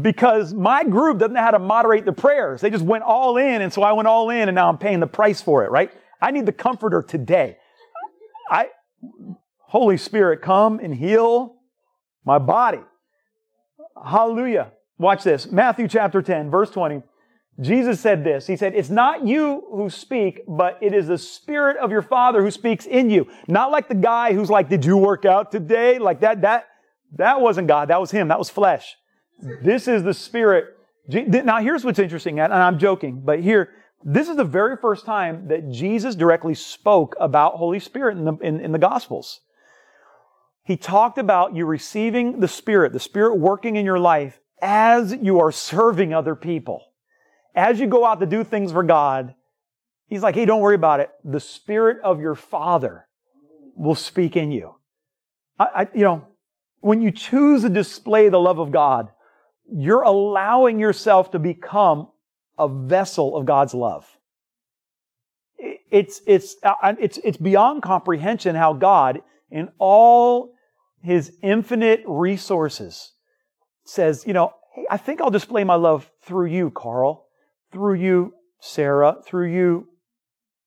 [0.00, 2.60] because my group doesn't know how to moderate the prayers.
[2.60, 3.62] They just went all in.
[3.62, 5.90] And so I went all in and now I'm paying the price for it, right?
[6.20, 7.58] I need the comforter today.
[8.50, 8.68] I,
[9.58, 11.55] Holy Spirit, come and heal
[12.26, 12.80] my body.
[14.04, 14.72] Hallelujah.
[14.98, 15.50] Watch this.
[15.50, 17.02] Matthew chapter 10, verse 20.
[17.60, 18.46] Jesus said this.
[18.46, 22.42] He said, It's not you who speak, but it is the Spirit of your Father
[22.42, 23.28] who speaks in you.
[23.48, 25.98] Not like the guy who's like, Did you work out today?
[25.98, 26.66] Like that, that,
[27.16, 27.88] that wasn't God.
[27.88, 28.28] That was him.
[28.28, 28.96] That was flesh.
[29.62, 30.76] This is the Spirit.
[31.08, 33.70] Now here's what's interesting, and I'm joking, but here,
[34.04, 38.34] this is the very first time that Jesus directly spoke about Holy Spirit in the,
[38.38, 39.40] in, in the Gospels.
[40.66, 45.38] He talked about you receiving the Spirit, the Spirit working in your life as you
[45.38, 46.82] are serving other people.
[47.54, 49.34] As you go out to do things for God,
[50.08, 51.10] He's like, hey, don't worry about it.
[51.24, 53.06] The Spirit of your Father
[53.76, 54.74] will speak in you.
[55.58, 56.26] I, I, you know,
[56.80, 59.10] when you choose to display the love of God,
[59.72, 62.08] you're allowing yourself to become
[62.58, 64.06] a vessel of God's love.
[65.58, 70.55] It's, it's, uh, it's, it's beyond comprehension how God, in all
[71.02, 73.12] his infinite resources,
[73.84, 77.26] says, you know, hey, I think I'll display my love through you, Carl,
[77.72, 79.88] through you, Sarah, through you,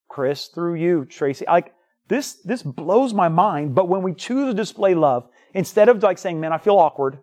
[0.08, 1.46] Chris, through you, Tracy.
[1.48, 1.74] Like,
[2.08, 6.18] this, this blows my mind, but when we choose to display love, instead of like
[6.18, 7.20] saying, man, I feel awkward,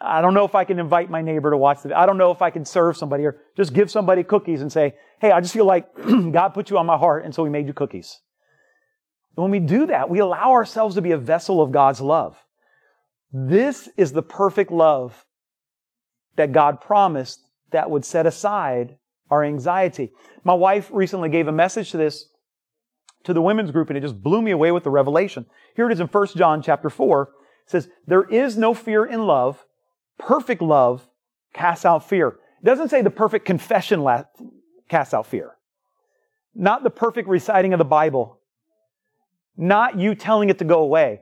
[0.00, 2.32] I don't know if I can invite my neighbor to watch the, I don't know
[2.32, 5.52] if I can serve somebody or just give somebody cookies and say, hey, I just
[5.52, 5.86] feel like
[6.32, 8.20] God put you on my heart and so he made you cookies.
[9.36, 12.36] And when we do that, we allow ourselves to be a vessel of God's love.
[13.32, 15.24] This is the perfect love
[16.36, 17.40] that God promised
[17.70, 18.96] that would set aside
[19.30, 20.12] our anxiety.
[20.44, 22.26] My wife recently gave a message to this
[23.24, 25.46] to the women's group and it just blew me away with the revelation.
[25.76, 27.22] Here it is in 1 John chapter 4.
[27.22, 29.64] It says, There is no fear in love,
[30.18, 31.08] perfect love
[31.54, 32.28] casts out fear.
[32.28, 34.06] It doesn't say the perfect confession
[34.88, 35.52] casts out fear.
[36.54, 38.38] Not the perfect reciting of the Bible.
[39.56, 41.20] Not you telling it to go away.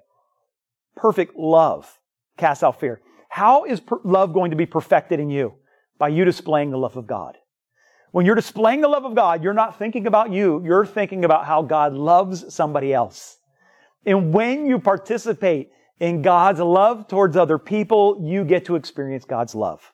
[0.97, 1.99] Perfect love
[2.37, 3.01] casts out fear.
[3.29, 5.55] How is per- love going to be perfected in you?
[5.99, 7.37] By you displaying the love of God.
[8.13, 11.47] When you're displaying the love of God, you're not thinking about you, you're thinking about
[11.47, 13.39] how God loves somebody else.
[14.05, 19.55] And when you participate in God's love towards other people, you get to experience God's
[19.55, 19.93] love.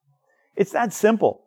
[0.54, 1.44] It's that simple.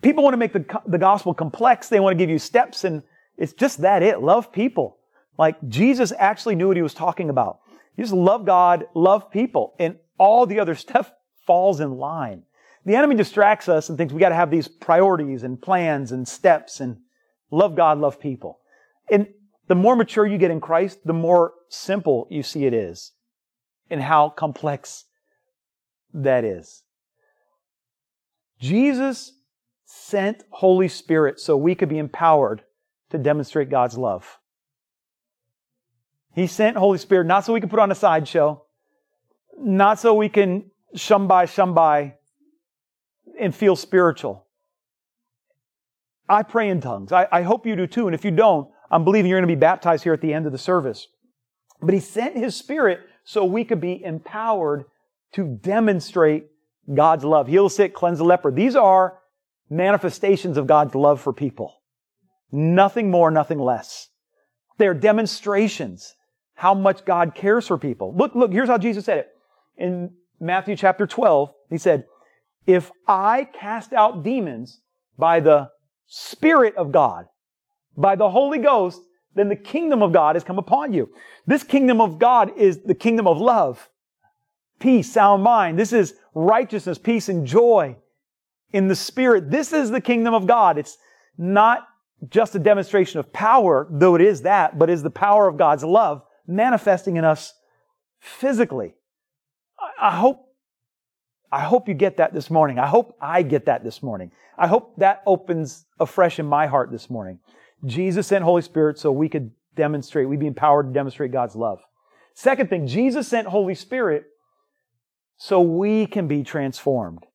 [0.00, 1.88] People want to make the, the gospel complex.
[1.88, 3.02] They want to give you steps and
[3.36, 4.20] it's just that it.
[4.20, 4.98] Love people.
[5.38, 7.60] Like Jesus actually knew what he was talking about.
[7.96, 11.12] You just love God, love people, and all the other stuff
[11.46, 12.42] falls in line.
[12.84, 16.26] The enemy distracts us and thinks we got to have these priorities and plans and
[16.26, 16.98] steps and
[17.50, 18.58] love God, love people.
[19.10, 19.28] And
[19.68, 23.12] the more mature you get in Christ, the more simple you see it is
[23.88, 25.04] and how complex
[26.12, 26.82] that is.
[28.58, 29.32] Jesus
[29.84, 32.62] sent Holy Spirit so we could be empowered
[33.10, 34.38] to demonstrate God's love.
[36.34, 38.62] He sent Holy Spirit not so we can put on a sideshow,
[39.58, 42.14] not so we can shum by, shum by
[43.38, 44.46] and feel spiritual.
[46.28, 47.12] I pray in tongues.
[47.12, 48.06] I, I hope you do too.
[48.06, 50.46] And if you don't, I'm believing you're going to be baptized here at the end
[50.46, 51.08] of the service.
[51.80, 54.84] But He sent His Spirit so we could be empowered
[55.34, 56.46] to demonstrate
[56.92, 57.48] God's love.
[57.48, 58.50] Heal the sick, cleanse the leper.
[58.50, 59.18] These are
[59.68, 61.74] manifestations of God's love for people.
[62.50, 64.08] Nothing more, nothing less.
[64.78, 66.14] They're demonstrations
[66.54, 68.14] how much God cares for people.
[68.14, 69.28] Look, look, here's how Jesus said it.
[69.76, 70.10] In
[70.40, 72.04] Matthew chapter 12, he said,
[72.66, 74.80] If I cast out demons
[75.18, 75.70] by the
[76.06, 77.26] Spirit of God,
[77.96, 79.00] by the Holy Ghost,
[79.34, 81.08] then the kingdom of God has come upon you.
[81.46, 83.88] This kingdom of God is the kingdom of love,
[84.78, 85.78] peace, sound mind.
[85.78, 87.96] This is righteousness, peace, and joy
[88.72, 89.50] in the Spirit.
[89.50, 90.76] This is the kingdom of God.
[90.76, 90.98] It's
[91.38, 91.88] not
[92.28, 95.82] just a demonstration of power, though it is that, but is the power of God's
[95.82, 97.54] love manifesting in us
[98.20, 98.94] physically.
[100.00, 100.48] I, hope
[101.50, 102.78] I hope you get that this morning.
[102.78, 104.30] I hope I get that this morning.
[104.56, 107.40] I hope that opens afresh in my heart this morning.
[107.84, 111.80] Jesus sent Holy Spirit so we could demonstrate, we'd be empowered to demonstrate God's love.
[112.34, 114.24] Second thing, Jesus sent Holy Spirit
[115.36, 117.26] so we can be transformed.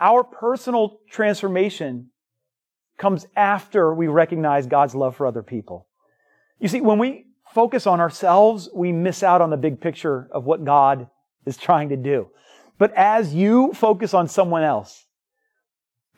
[0.00, 2.10] Our personal transformation
[2.98, 5.86] comes after we recognize God's love for other people.
[6.58, 10.44] You see, when we focus on ourselves, we miss out on the big picture of
[10.44, 11.08] what God
[11.46, 12.28] is trying to do.
[12.78, 15.06] But as you focus on someone else,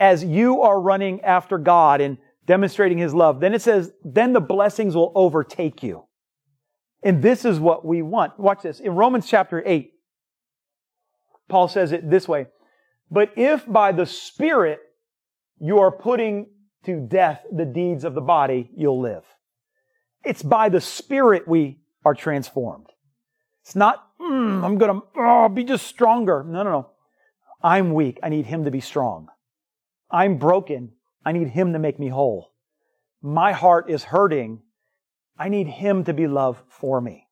[0.01, 4.41] as you are running after God and demonstrating His love, then it says, then the
[4.41, 6.05] blessings will overtake you.
[7.03, 8.39] And this is what we want.
[8.39, 8.81] Watch this.
[8.81, 9.93] In Romans chapter 8,
[11.49, 12.47] Paul says it this way.
[13.11, 14.81] But if by the Spirit
[15.61, 16.47] you are putting
[16.85, 19.25] to death the deeds of the body, you'll live.
[20.25, 22.87] It's by the Spirit we are transformed.
[23.63, 26.45] It's not, mm, I'm going to oh, be just stronger.
[26.47, 26.91] No, no, no.
[27.63, 28.19] I'm weak.
[28.23, 29.29] I need Him to be strong.
[30.11, 30.93] I'm broken.
[31.25, 32.53] I need Him to make me whole.
[33.23, 34.61] My heart is hurting.
[35.39, 37.27] I need Him to be love for me.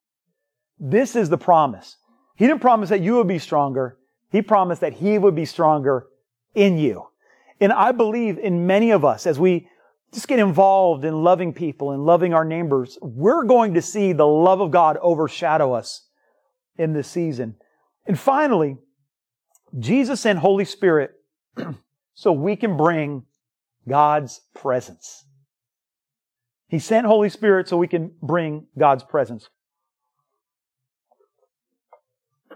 [0.79, 1.97] This is the promise.
[2.35, 3.99] He didn't promise that you would be stronger.
[4.31, 6.07] He promised that He would be stronger
[6.55, 7.07] in you.
[7.59, 9.69] And I believe in many of us as we
[10.13, 14.27] just get involved in loving people and loving our neighbors, we're going to see the
[14.27, 16.07] love of God overshadow us
[16.77, 17.55] in this season.
[18.05, 18.77] And finally,
[19.77, 21.11] Jesus and Holy Spirit
[22.13, 23.23] so we can bring
[23.87, 25.25] God's presence.
[26.67, 29.49] He sent Holy Spirit so we can bring God's presence.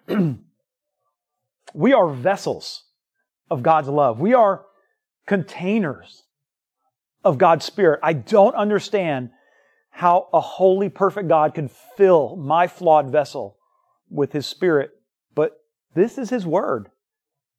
[1.74, 2.84] we are vessels
[3.50, 4.20] of God's love.
[4.20, 4.66] We are
[5.26, 6.24] containers
[7.28, 8.00] of God's Spirit.
[8.02, 9.32] I don't understand
[9.90, 13.58] how a holy, perfect God can fill my flawed vessel
[14.10, 14.92] with His Spirit,
[15.36, 15.58] but
[15.94, 16.90] this is His Word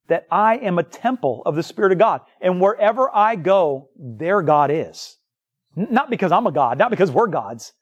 [0.07, 2.21] that I am a temple of the Spirit of God.
[2.41, 5.17] And wherever I go, there God is.
[5.75, 7.73] Not because I'm a God, not because we're gods.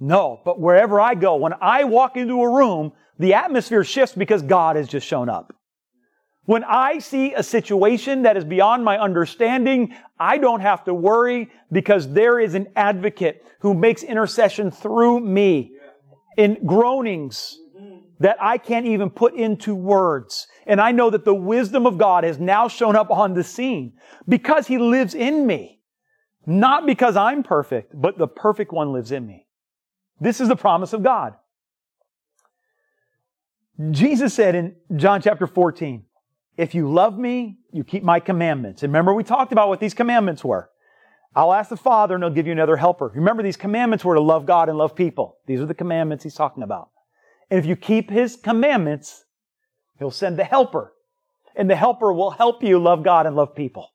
[0.00, 4.42] No, but wherever I go, when I walk into a room, the atmosphere shifts because
[4.42, 5.54] God has just shown up.
[6.46, 11.50] When I see a situation that is beyond my understanding, I don't have to worry
[11.70, 15.72] because there is an advocate who makes intercession through me
[16.36, 17.58] in groanings
[18.20, 20.46] that I can't even put into words.
[20.66, 23.94] And I know that the wisdom of God has now shown up on the scene
[24.28, 25.80] because He lives in me.
[26.46, 29.46] Not because I'm perfect, but the perfect one lives in me.
[30.20, 31.34] This is the promise of God.
[33.90, 36.05] Jesus said in John chapter 14,
[36.56, 38.82] if you love me, you keep my commandments.
[38.82, 40.70] And remember, we talked about what these commandments were.
[41.34, 43.12] I'll ask the Father and he'll give you another helper.
[43.14, 45.36] Remember, these commandments were to love God and love people.
[45.46, 46.88] These are the commandments he's talking about.
[47.50, 49.24] And if you keep his commandments,
[49.98, 50.94] he'll send the helper.
[51.54, 53.90] And the helper will help you love God and love people.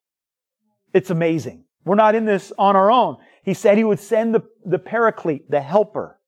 [0.94, 1.66] It's amazing.
[1.84, 3.18] We're not in this on our own.
[3.44, 6.20] He said he would send the, the paraclete, the helper.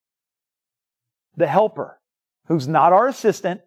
[1.35, 1.99] The helper,
[2.47, 3.61] who's not our assistant,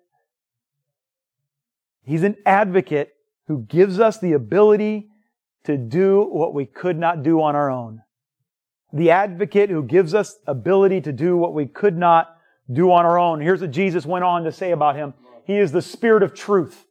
[2.06, 3.12] He's an advocate
[3.48, 5.08] who gives us the ability
[5.64, 8.02] to do what we could not do on our own.
[8.92, 12.36] The advocate who gives us ability to do what we could not
[12.72, 13.40] do on our own.
[13.40, 15.14] Here's what Jesus went on to say about him.
[15.44, 16.86] He is the spirit of truth,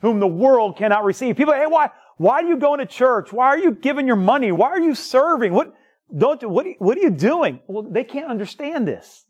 [0.00, 1.36] whom the world cannot receive.
[1.36, 3.32] People, hey, why, why are you going to church?
[3.32, 4.52] Why are you giving your money?
[4.52, 5.52] Why are you serving?
[5.52, 5.74] What,
[6.16, 7.60] don't, what, what are you doing?
[7.66, 9.24] Well, they can't understand this.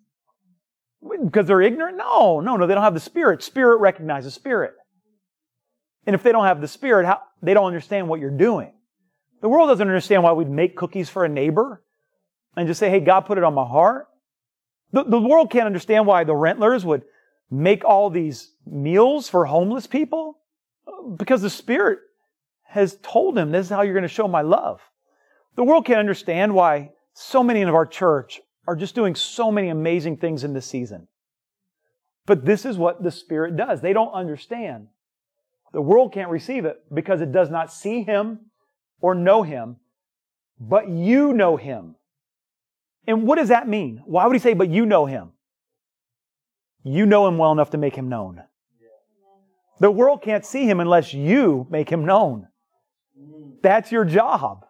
[1.24, 1.96] Because they're ignorant?
[1.96, 3.42] No, no, no, they don't have the spirit.
[3.42, 4.74] Spirit recognizes spirit.
[6.06, 8.72] And if they don't have the spirit, how, they don't understand what you're doing.
[9.42, 11.82] The world doesn't understand why we'd make cookies for a neighbor
[12.56, 14.08] and just say, hey, God put it on my heart.
[14.92, 17.02] The, the world can't understand why the rentlers would
[17.50, 20.38] make all these meals for homeless people
[21.16, 21.98] because the Spirit
[22.64, 24.80] has told him this is how you're going to show my love.
[25.56, 29.68] The world can't understand why so many of our church are just doing so many
[29.68, 31.08] amazing things in this season.
[32.26, 33.80] But this is what the Spirit does.
[33.80, 34.88] They don't understand.
[35.76, 38.46] The world can't receive it because it does not see Him
[39.02, 39.76] or know Him,
[40.58, 41.96] but you know Him.
[43.06, 44.00] And what does that mean?
[44.06, 45.32] Why would He say, but you know Him?
[46.82, 48.42] You know Him well enough to make Him known.
[49.78, 52.48] The world can't see Him unless you make Him known.
[53.62, 54.64] That's your job.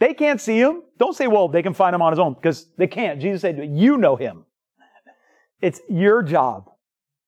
[0.00, 0.82] They can't see him.
[0.98, 3.20] Don't say, well, they can find him on his own because they can't.
[3.20, 4.44] Jesus said, you know him.
[5.60, 6.68] It's your job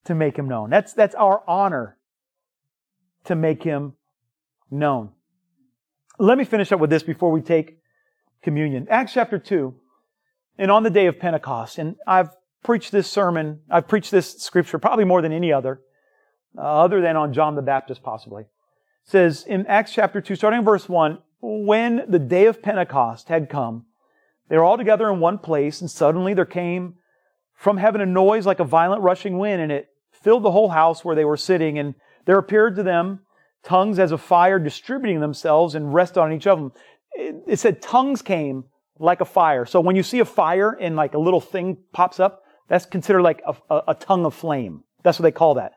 [0.06, 0.68] to make him known.
[0.68, 1.97] That's, that's our honor
[3.28, 3.92] to make him
[4.70, 5.10] known.
[6.18, 7.78] Let me finish up with this before we take
[8.42, 8.86] communion.
[8.90, 9.74] Acts chapter 2.
[10.58, 12.30] And on the day of Pentecost, and I've
[12.64, 15.80] preached this sermon, I've preached this scripture probably more than any other,
[16.56, 18.42] uh, other than on John the Baptist possibly.
[18.42, 23.28] It says in Acts chapter 2, starting in verse 1, when the day of Pentecost
[23.28, 23.84] had come,
[24.48, 26.94] they were all together in one place, and suddenly there came
[27.54, 31.04] from heaven a noise like a violent rushing wind, and it filled the whole house
[31.04, 31.78] where they were sitting.
[31.78, 33.20] And there appeared to them
[33.62, 36.72] tongues as of fire distributing themselves and rested on each of them.
[37.12, 38.64] It, it said tongues came
[38.98, 39.66] like a fire.
[39.66, 43.22] So when you see a fire and like a little thing pops up, that's considered
[43.22, 44.82] like a, a, a tongue of flame.
[45.02, 45.72] That's what they call that.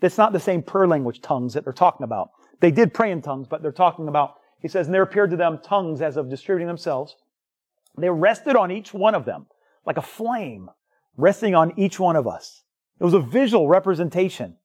[0.00, 2.30] That's not the same prayer language tongues that they're talking about.
[2.60, 5.36] They did pray in tongues, but they're talking about he says, and there appeared to
[5.36, 7.16] them tongues as of distributing themselves.
[7.98, 9.46] They rested on each one of them,
[9.84, 10.70] like a flame
[11.16, 12.62] resting on each one of us.
[13.00, 14.56] It was a visual representation.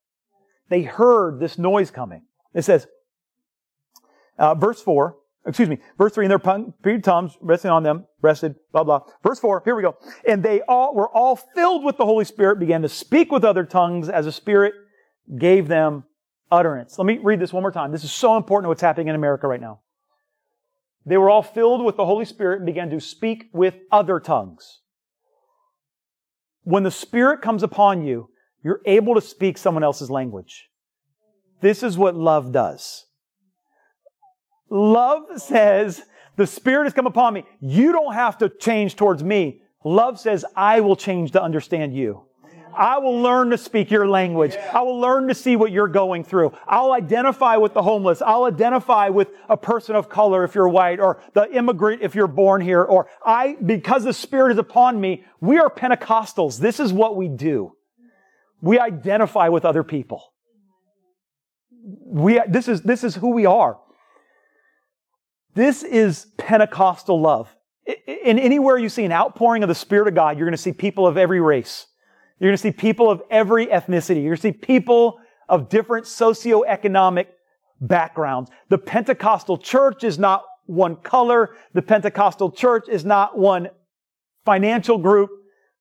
[0.69, 2.23] They heard this noise coming.
[2.53, 2.87] It says,
[4.37, 8.55] uh, verse 4, excuse me, verse 3, and their period tongues resting on them, rested,
[8.71, 9.01] blah, blah.
[9.23, 9.97] Verse 4, here we go.
[10.27, 13.63] And they all were all filled with the Holy Spirit, began to speak with other
[13.63, 14.73] tongues as the Spirit
[15.37, 16.03] gave them
[16.51, 16.97] utterance.
[16.97, 17.91] Let me read this one more time.
[17.91, 19.81] This is so important to what's happening in America right now.
[21.05, 24.81] They were all filled with the Holy Spirit and began to speak with other tongues.
[26.63, 28.29] When the Spirit comes upon you,
[28.63, 30.69] you're able to speak someone else's language.
[31.61, 33.05] This is what love does.
[34.69, 36.01] Love says,
[36.35, 37.43] the Spirit has come upon me.
[37.59, 39.61] You don't have to change towards me.
[39.83, 42.23] Love says, I will change to understand you.
[42.75, 44.55] I will learn to speak your language.
[44.55, 46.53] I will learn to see what you're going through.
[46.67, 48.21] I'll identify with the homeless.
[48.21, 52.27] I'll identify with a person of color if you're white or the immigrant if you're
[52.27, 56.59] born here or I, because the Spirit is upon me, we are Pentecostals.
[56.59, 57.76] This is what we do.
[58.61, 60.33] We identify with other people.
[62.05, 63.79] We, this is, this is who we are.
[65.53, 67.53] This is Pentecostal love.
[68.05, 70.73] In anywhere you see an outpouring of the Spirit of God, you're going to see
[70.73, 71.87] people of every race.
[72.39, 74.17] You're going to see people of every ethnicity.
[74.17, 77.27] You're going to see people of different socioeconomic
[77.79, 78.51] backgrounds.
[78.69, 81.55] The Pentecostal church is not one color.
[81.73, 83.69] The Pentecostal church is not one
[84.45, 85.29] financial group.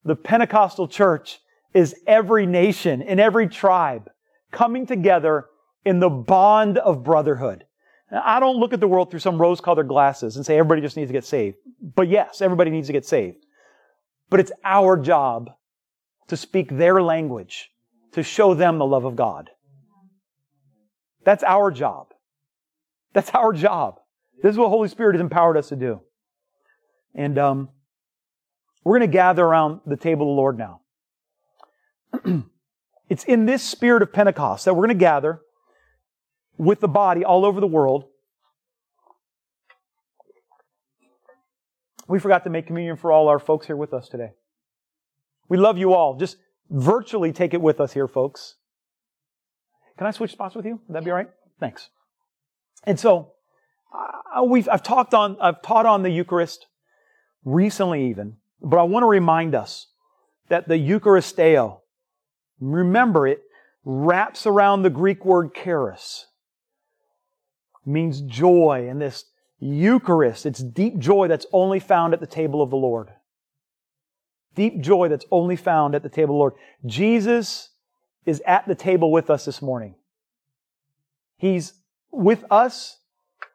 [0.04, 1.40] The Pentecostal church
[1.76, 4.08] is every nation and every tribe
[4.50, 5.44] coming together
[5.84, 7.64] in the bond of brotherhood.
[8.10, 10.80] Now, I don't look at the world through some rose colored glasses and say everybody
[10.80, 11.58] just needs to get saved.
[11.94, 13.44] But yes, everybody needs to get saved.
[14.30, 15.50] But it's our job
[16.28, 17.68] to speak their language,
[18.12, 19.50] to show them the love of God.
[21.24, 22.06] That's our job.
[23.12, 23.96] That's our job.
[24.42, 26.00] This is what Holy Spirit has empowered us to do.
[27.14, 27.68] And um,
[28.82, 30.80] we're going to gather around the table of the Lord now.
[33.08, 35.40] it's in this spirit of Pentecost that we're going to gather
[36.58, 38.04] with the body all over the world.
[42.08, 44.30] We forgot to make communion for all our folks here with us today.
[45.48, 46.16] We love you all.
[46.16, 46.36] Just
[46.70, 48.54] virtually take it with us here, folks.
[49.98, 50.80] Can I switch spots with you?
[50.86, 51.30] Would that be all right?
[51.58, 51.90] Thanks.
[52.84, 53.32] And so,
[54.34, 56.66] uh, we've, I've talked on, I've taught on the Eucharist
[57.44, 59.88] recently even, but I want to remind us
[60.48, 61.80] that the Eucharisteo,
[62.60, 63.42] remember it,
[63.84, 66.26] wraps around the Greek word charis.
[67.84, 68.88] means joy.
[68.90, 69.26] And this
[69.60, 73.10] Eucharist, it's deep joy that's only found at the table of the Lord.
[74.56, 76.54] Deep joy that's only found at the table of the Lord.
[76.84, 77.70] Jesus
[78.24, 79.94] is at the table with us this morning.
[81.36, 81.74] He's
[82.10, 82.98] with us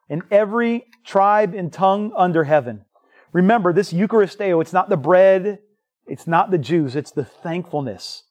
[0.08, 2.84] in every tribe and tongue under heaven.
[3.32, 5.58] Remember, this Eucharisteo, it's not the bread,
[6.06, 8.24] it's not the Jews, it's the thankfulness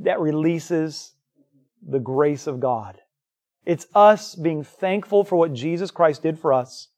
[0.00, 1.12] that releases
[1.86, 3.00] the grace of God.
[3.64, 6.88] It's us being thankful for what Jesus Christ did for us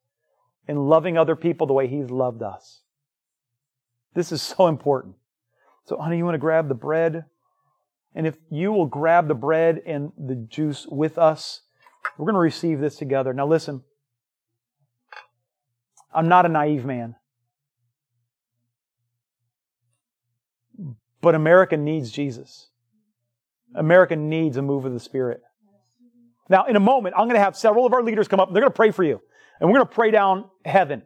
[0.68, 2.82] and loving other people the way He's loved us.
[4.14, 5.16] This is so important.
[5.84, 7.24] So, honey, you want to grab the bread?
[8.14, 11.62] And if you will grab the bread and the juice with us,
[12.16, 13.32] we're going to receive this together.
[13.32, 13.82] Now, listen.
[16.12, 17.14] I'm not a naive man.
[21.20, 22.68] But America needs Jesus.
[23.74, 25.42] America needs a move of the Spirit.
[26.48, 28.52] Now, in a moment, I'm going to have several of our leaders come up.
[28.52, 29.20] They're going to pray for you.
[29.60, 31.02] And we're going to pray down heaven.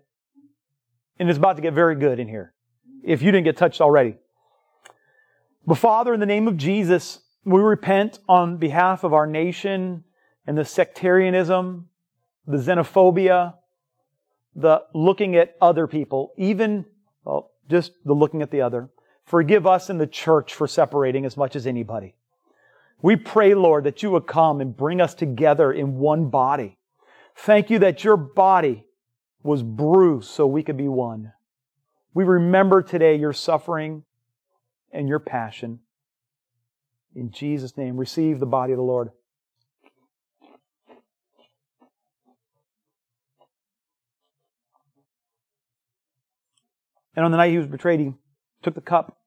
[1.19, 2.55] And it's about to get very good in here.
[3.03, 4.17] If you didn't get touched already.
[5.67, 10.05] But Father, in the name of Jesus, we repent on behalf of our nation
[10.47, 11.89] and the sectarianism,
[12.47, 13.55] the xenophobia,
[14.55, 16.85] the looking at other people, even,
[17.25, 18.89] well, just the looking at the other.
[19.25, 22.15] Forgive us in the church for separating as much as anybody.
[23.01, 26.79] We pray, Lord, that you would come and bring us together in one body.
[27.37, 28.87] Thank you that your body
[29.43, 31.33] was bruised so we could be one.
[32.15, 34.05] We remember today your suffering
[34.93, 35.81] and your passion.
[37.15, 39.11] In Jesus' name, receive the body of the Lord.
[47.17, 48.15] And on the night he was betrayed, he
[48.65, 49.19] took the cup.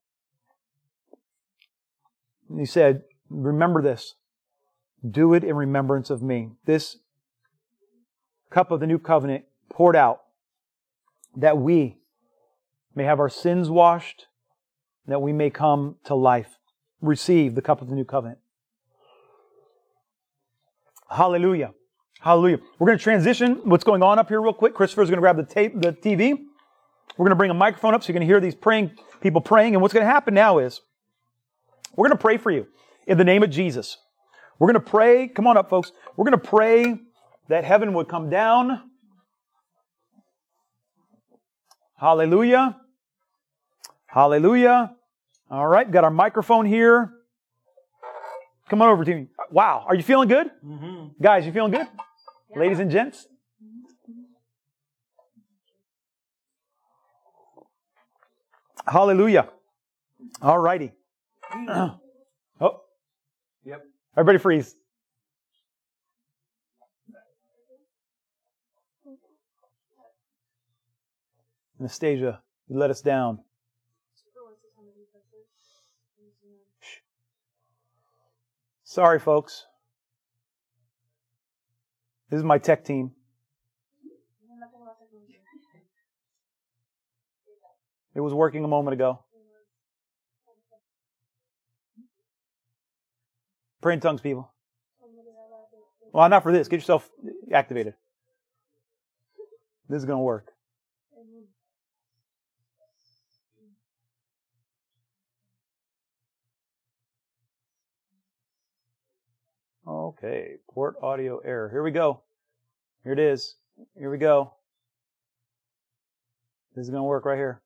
[2.50, 4.16] And he said, Remember this.
[5.10, 6.52] Do it in remembrance of me.
[6.66, 6.98] This
[8.50, 10.22] cup of the new covenant poured out
[11.36, 11.98] that we
[12.96, 14.28] may have our sins washed,
[15.08, 16.58] that we may come to life.
[17.02, 18.40] Receive the cup of the new covenant.
[21.10, 21.74] Hallelujah.
[22.20, 22.58] Hallelujah.
[22.80, 24.74] We're going to transition what's going on up here real quick.
[24.74, 26.34] Christopher's going to grab the tape, the TV.
[27.18, 28.92] We're going to bring a microphone up so you can hear these praying
[29.22, 29.76] people praying.
[29.76, 30.82] And what's going to happen now is
[31.96, 32.68] we're going to pray for you
[33.06, 33.98] in the name of Jesus.
[34.60, 35.28] We're going to pray.
[35.28, 35.92] Come on up, folks.
[36.16, 37.00] We're going to pray
[37.50, 38.82] that heaven would come down.
[41.98, 42.80] Hallelujah.
[44.06, 44.94] Hallelujah.
[45.50, 47.14] All right, got our microphone here.
[48.70, 49.28] Come on over to me.
[49.50, 50.48] Wow, are you feeling good?
[50.66, 51.22] Mm-hmm.
[51.22, 51.88] Guys, you feeling good?
[52.52, 52.60] Yeah.
[52.60, 53.28] Ladies and gents?
[58.88, 59.50] Hallelujah.
[60.42, 60.94] All righty.
[61.70, 62.00] oh.
[63.66, 63.84] Yep.
[64.16, 64.76] Everybody freeze.
[71.80, 73.40] Anastasia, you let us down.
[78.84, 79.66] Sorry, folks.
[82.30, 83.12] This is my tech team.
[88.18, 89.20] It was working a moment ago.
[93.80, 94.52] Pray in tongues, people.
[96.12, 96.68] Well, not for this.
[96.68, 97.08] Get yourself
[97.54, 97.94] activated.
[99.88, 100.52] This is going to work.
[109.88, 111.70] Okay, port audio error.
[111.70, 112.22] Here we go.
[113.04, 113.58] Here it is.
[113.96, 114.54] Here we go.
[116.76, 117.62] This is going to work right here.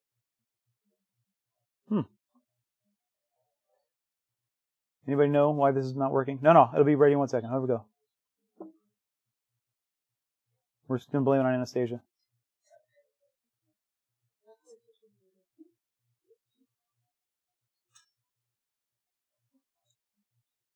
[5.08, 6.40] Anybody know why this is not working?
[6.42, 7.50] No, no, it'll be ready in one second.
[7.50, 7.86] Here we go.
[10.88, 12.02] We're just to blame it on Anastasia.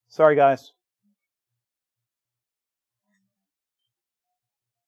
[0.07, 0.71] Sorry, guys.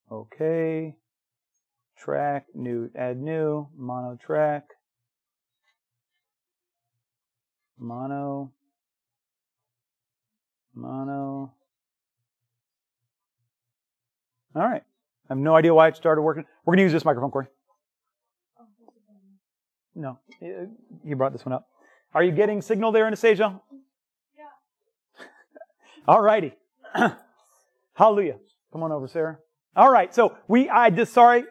[0.10, 0.96] Okay.
[1.98, 4.70] Track, new, add new, mono track.
[7.78, 8.54] Mono.
[10.78, 11.53] Mono.
[14.55, 14.84] All right.
[15.30, 16.45] I have no idea why it started working.
[16.65, 17.47] We're going to use this microphone, Corey.
[19.93, 20.19] No,
[21.03, 21.67] he brought this one up.
[22.13, 23.59] Are you getting signal there, Anastasia?
[24.38, 25.25] Yeah.
[26.07, 26.53] All righty.
[27.95, 28.38] Hallelujah.
[28.71, 29.39] Come on over, Sarah.
[29.75, 31.45] All right, so we, I just, sorry,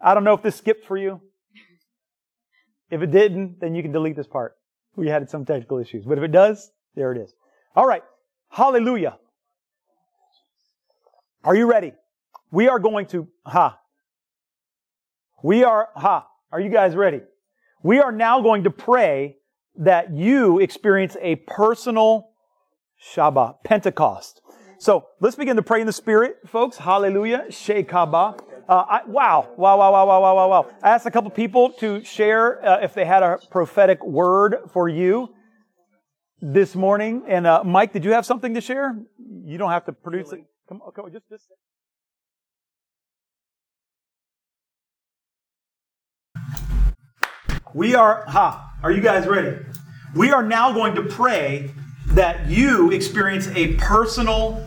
[0.00, 1.20] I don't know if this skipped for you.
[2.90, 4.56] If it didn't, then you can delete this part.
[4.96, 7.32] We had some technical issues, but if it does, there it is.
[7.76, 8.02] All right,
[8.50, 9.18] hallelujah.
[11.42, 11.92] Are you ready?
[12.50, 13.78] we are going to, ha.
[15.42, 16.26] We are, ha.
[16.52, 17.22] Are you guys ready?
[17.82, 19.36] We are now going to pray
[19.76, 22.30] that you experience a personal
[23.02, 24.42] Shabbat, Pentecost.
[24.78, 26.76] So let's begin to pray in the Spirit, folks.
[26.76, 27.46] Hallelujah.
[27.48, 28.38] Shekaba.
[28.68, 30.70] Uh, I, wow, wow, wow, wow, wow, wow, wow, wow.
[30.82, 34.88] I asked a couple people to share uh, if they had a prophetic word for
[34.88, 35.34] you
[36.40, 37.24] this morning.
[37.28, 38.96] And uh, Mike, did you have something to share?
[39.44, 40.44] You don't have to produce it.
[40.68, 41.44] Come on, come on, just, just.
[47.72, 49.56] We are, ha, are you guys ready?
[50.14, 51.70] We are now going to pray
[52.08, 54.66] that you experience a personal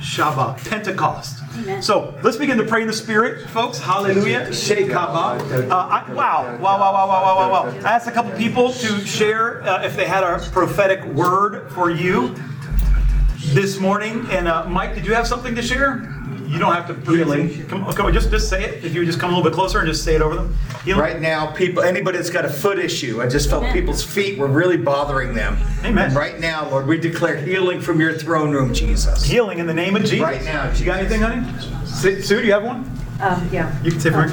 [0.00, 1.39] Shabbat, Pentecost.
[1.80, 3.78] So let's begin to pray in the Spirit, folks.
[3.78, 4.46] Hallelujah.
[4.48, 5.70] Shekaba.
[5.70, 7.80] Uh, I, wow, wow, wow, wow, wow, wow, wow.
[7.80, 11.90] I asked a couple people to share uh, if they had a prophetic word for
[11.90, 12.34] you
[13.46, 14.26] this morning.
[14.30, 16.19] And uh, Mike, did you have something to share?
[16.50, 17.62] You don't have to really.
[17.64, 18.84] Come on, come on, just just say it.
[18.84, 20.54] If you just come a little bit closer and just say it over them.
[20.84, 21.00] Healing.
[21.00, 23.74] Right now, people, anybody that's got a foot issue, I just felt Amen.
[23.74, 25.56] people's feet were really bothering them.
[25.84, 26.06] Amen.
[26.06, 29.22] And right now, Lord, we declare healing from your throne room, Jesus.
[29.22, 30.20] Healing in the name of Jesus.
[30.20, 30.64] Right now.
[30.64, 30.80] Jesus.
[30.80, 31.46] You got anything, honey?
[31.86, 32.78] Sue, do you have one?
[33.20, 33.80] Um, yeah.
[33.82, 34.26] You can say for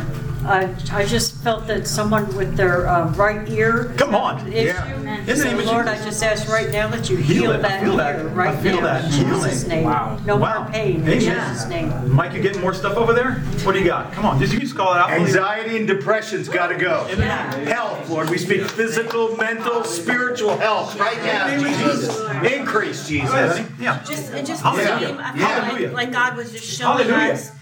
[0.47, 3.93] I, I just felt that someone with their uh, right ear.
[3.97, 4.47] Come on.
[4.47, 4.67] Issue.
[4.67, 5.25] Yeah.
[5.27, 8.33] In so, Lord, I just ask right now that you heal, heal that, ear that.
[8.33, 8.83] right I feel now.
[8.83, 9.05] That.
[9.05, 9.83] In Jesus' name.
[9.83, 10.17] Wow.
[10.25, 10.63] No wow.
[10.63, 11.05] more pain.
[11.07, 12.13] In Jesus' name.
[12.13, 13.33] Mike, you getting more stuff over there?
[13.65, 14.13] What do you got?
[14.13, 14.39] Come on.
[14.39, 15.11] Just you just call it out.
[15.11, 17.05] Anxiety and depression's got to go.
[17.09, 17.53] Yeah.
[17.65, 18.29] Health, Lord.
[18.29, 21.57] We speak physical, mental, spiritual health right now.
[21.59, 22.17] Jesus.
[22.53, 23.59] Increase, Jesus.
[23.79, 24.01] Yeah.
[24.05, 25.17] Just, just the same.
[25.19, 27.33] I feel like, like God was just showing Hallelujah.
[27.33, 27.56] us that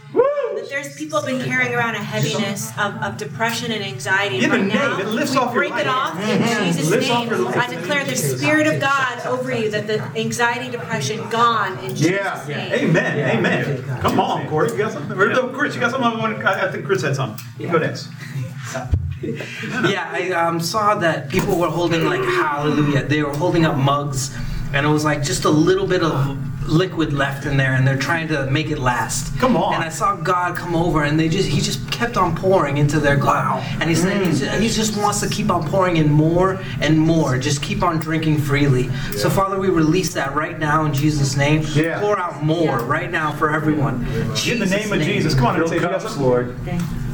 [0.69, 4.43] there's people have been carrying around a heaviness of, of depression and anxiety.
[4.43, 7.29] In right the now, it lifts we off break it off in Jesus' name.
[7.57, 12.47] I declare the Spirit of God over you, that the anxiety, depression gone in Jesus'
[12.47, 12.67] yeah.
[12.69, 12.89] name.
[12.89, 13.37] Amen.
[13.37, 14.01] Amen.
[14.01, 14.71] Come on, Corey.
[14.71, 15.17] You got something?
[15.17, 16.45] No, Chris, you got something?
[16.45, 17.71] I think Chris had something.
[17.71, 18.09] Go next.
[19.21, 23.03] yeah, I um, saw that people were holding like hallelujah.
[23.03, 24.35] They were holding up mugs,
[24.73, 26.37] and it was like just a little bit of
[26.67, 29.37] liquid left in there and they're trying to make it last.
[29.39, 29.75] Come on.
[29.75, 32.99] And I saw God come over and they just he just kept on pouring into
[32.99, 33.61] their glass.
[33.61, 33.77] Wow.
[33.81, 34.59] And he said mm.
[34.59, 37.37] he just wants to keep on pouring in more and more.
[37.37, 38.85] Just keep on drinking freely.
[38.85, 39.11] Yeah.
[39.11, 41.65] So Father, we release that right now in Jesus' name.
[41.73, 41.99] Yeah.
[41.99, 42.87] Pour out more yeah.
[42.87, 44.05] right now for everyone.
[44.47, 45.35] In the name of Jesus.
[45.35, 46.57] Come on, Fill cups, Lord.
[46.65, 47.04] Thank you.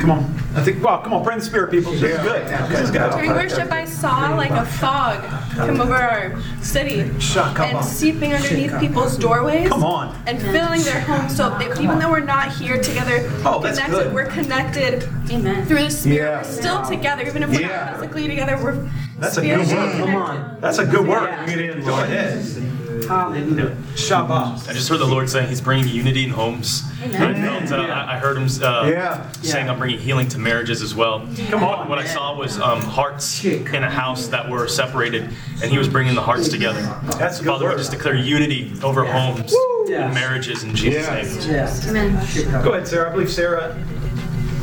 [0.00, 0.24] Come on.
[0.54, 1.92] I think, wow, come on, pray in the spirit, people.
[1.92, 2.46] This is good.
[2.70, 3.10] This is good.
[3.12, 5.22] During worship, I saw like a fog
[5.54, 9.68] come over our city and seeping underneath people's doorways.
[9.68, 10.16] Come on.
[10.26, 11.36] And filling their homes.
[11.36, 14.14] So they, even though we're not here together, oh, connected, good.
[14.14, 15.66] we're connected Amen.
[15.66, 16.16] through the Spirit.
[16.16, 16.42] Yeah.
[16.42, 17.90] We're still together, even if we're yeah.
[17.90, 18.56] not physically together.
[18.62, 18.88] We're
[19.18, 19.98] That's a good word.
[19.98, 20.60] Come on.
[20.60, 21.28] That's a good word.
[21.48, 21.80] Yeah.
[21.80, 22.75] Go ahead.
[23.04, 23.76] Hallelujah.
[23.94, 24.68] Shabbat.
[24.68, 26.82] I just heard the Lord saying He's bringing unity in homes.
[27.02, 27.44] Amen.
[27.44, 29.30] I, felt, uh, I heard Him uh, yeah.
[29.42, 31.28] saying, I'm bringing healing to marriages as well.
[31.48, 31.88] Come on.
[31.88, 35.30] What I saw was um, hearts in a house that were separated,
[35.62, 36.80] and He was bringing the hearts together.
[37.18, 39.54] That's Father, we just declare unity over homes
[39.88, 41.54] and marriages in Jesus' name.
[41.54, 41.88] Yes.
[41.88, 42.64] Amen.
[42.64, 43.10] Go ahead, Sarah.
[43.10, 43.76] I believe Sarah.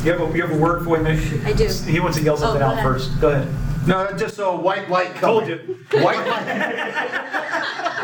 [0.04, 1.06] You have a, you have a word for him?
[1.46, 1.66] I do.
[1.66, 3.18] He wants to yell something oh, out first.
[3.22, 3.48] Go ahead.
[3.86, 5.20] No, just a white light coming.
[5.20, 5.78] Told you.
[5.92, 8.00] White light.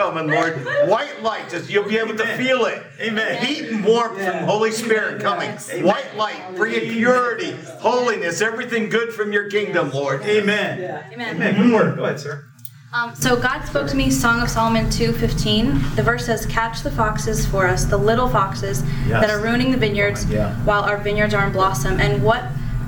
[0.00, 0.88] white light coming, Lord.
[0.88, 1.50] White light.
[1.50, 2.26] Just you'll be able Amen.
[2.26, 2.82] to feel it.
[3.00, 3.44] Amen.
[3.44, 4.38] Heat and warmth yeah.
[4.38, 5.50] from Holy Spirit coming.
[5.50, 5.84] Amen.
[5.84, 10.22] White light, bringing purity, holiness, everything good from your kingdom, Lord.
[10.22, 10.80] Amen.
[10.80, 11.08] Yeah.
[11.12, 11.36] Amen.
[11.36, 11.56] Amen.
[11.56, 11.96] Good word.
[11.96, 12.44] Go ahead, sir.
[12.92, 15.94] Um, so God spoke to me, Song of Solomon 2.15.
[15.94, 19.24] The verse says, Catch the foxes for us, the little foxes yes.
[19.24, 20.56] that are ruining the vineyards yeah.
[20.64, 22.00] while our vineyards are in blossom.
[22.00, 22.42] And what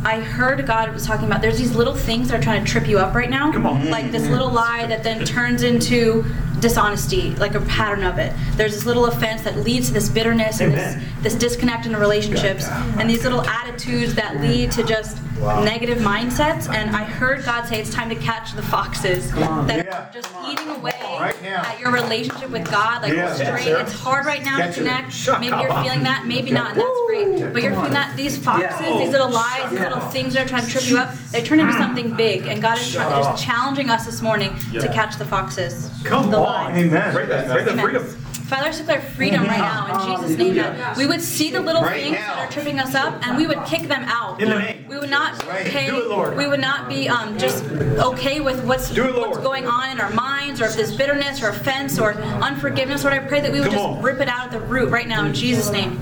[0.05, 2.89] I heard God was talking about there's these little things that are trying to trip
[2.89, 3.53] you up right now.
[3.53, 3.89] Come on.
[3.89, 6.25] Like this little lie that then turns into
[6.59, 8.33] dishonesty, like a pattern of it.
[8.53, 11.99] There's this little offense that leads to this bitterness and this, this disconnect in the
[11.99, 15.63] relationships, and these little attitudes that lead to just wow.
[15.63, 16.69] negative mindsets.
[16.73, 20.09] And I heard God say it's time to catch the foxes that yeah.
[20.09, 23.03] are just eating away right at your relationship with God.
[23.03, 23.35] Like yeah.
[23.35, 25.29] straight, yeah, it's hard right now to connect.
[25.41, 27.53] Maybe you're feeling that, maybe not, and that's great.
[27.53, 30.65] But you're feeling that these foxes, these little lies, these little things that are trying
[30.65, 32.47] to trip you up, they turn into something big.
[32.47, 35.91] And God is trying, challenging us this morning to catch the foxes.
[36.05, 36.77] Come on.
[36.77, 37.15] Amen.
[37.15, 38.22] Pray that, pray that freedom.
[38.53, 40.57] Father, I declare freedom right now in Jesus' name.
[40.57, 42.35] That we would see the little right things now.
[42.35, 44.43] that are tripping us up, and we would kick them out.
[44.43, 44.85] In the name.
[44.87, 45.87] We would not pay.
[45.87, 46.37] Do it, Lord.
[46.37, 50.11] We would not be um, just okay with what's it, what's going on in our
[50.11, 53.05] minds, or if there's bitterness or offense or unforgiveness.
[53.05, 54.03] Lord, I pray that we would Come just on.
[54.03, 55.93] rip it out at the root right now in Jesus' name.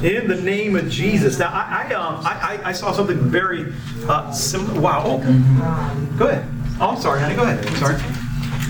[0.00, 1.40] In the name of Jesus.
[1.40, 3.72] Now, I I, um, I, I saw something very
[4.06, 4.80] uh, similar.
[4.80, 5.02] Wow.
[5.04, 6.16] Oh.
[6.16, 6.48] Go ahead.
[6.80, 7.34] Oh, I'm sorry, honey.
[7.34, 7.66] Go ahead.
[7.66, 7.96] I'm sorry.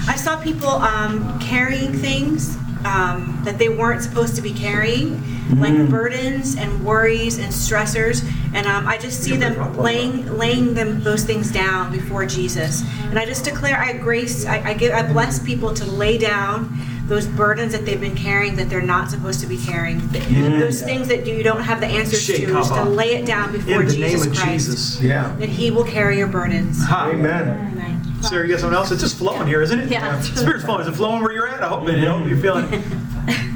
[0.09, 5.61] I saw people um, carrying things um, that they weren't supposed to be carrying, mm-hmm.
[5.61, 8.29] like burdens and worries and stressors.
[8.55, 12.83] And um, I just see them laying laying them those things down before Jesus.
[13.05, 16.79] And I just declare I grace I, I give I bless people to lay down
[17.09, 19.99] those burdens that they've been carrying that they're not supposed to be carrying.
[20.01, 20.61] Mm.
[20.61, 23.81] Those things that you don't have the answers to, is to lay it down before
[23.81, 24.67] In the Jesus name of Christ.
[24.67, 25.01] Jesus.
[25.01, 25.35] Yeah.
[25.39, 26.83] That He will carry your burdens.
[26.91, 27.73] Amen.
[27.73, 28.08] Amen.
[28.29, 28.91] Sarah, you got something else?
[28.91, 29.91] It's just flowing here, isn't it?
[29.91, 30.21] Yeah.
[30.21, 30.83] Spirit's flowing.
[30.83, 31.63] Is it flowing where you're at?
[31.63, 31.99] I hope it.
[31.99, 32.67] You you're feeling.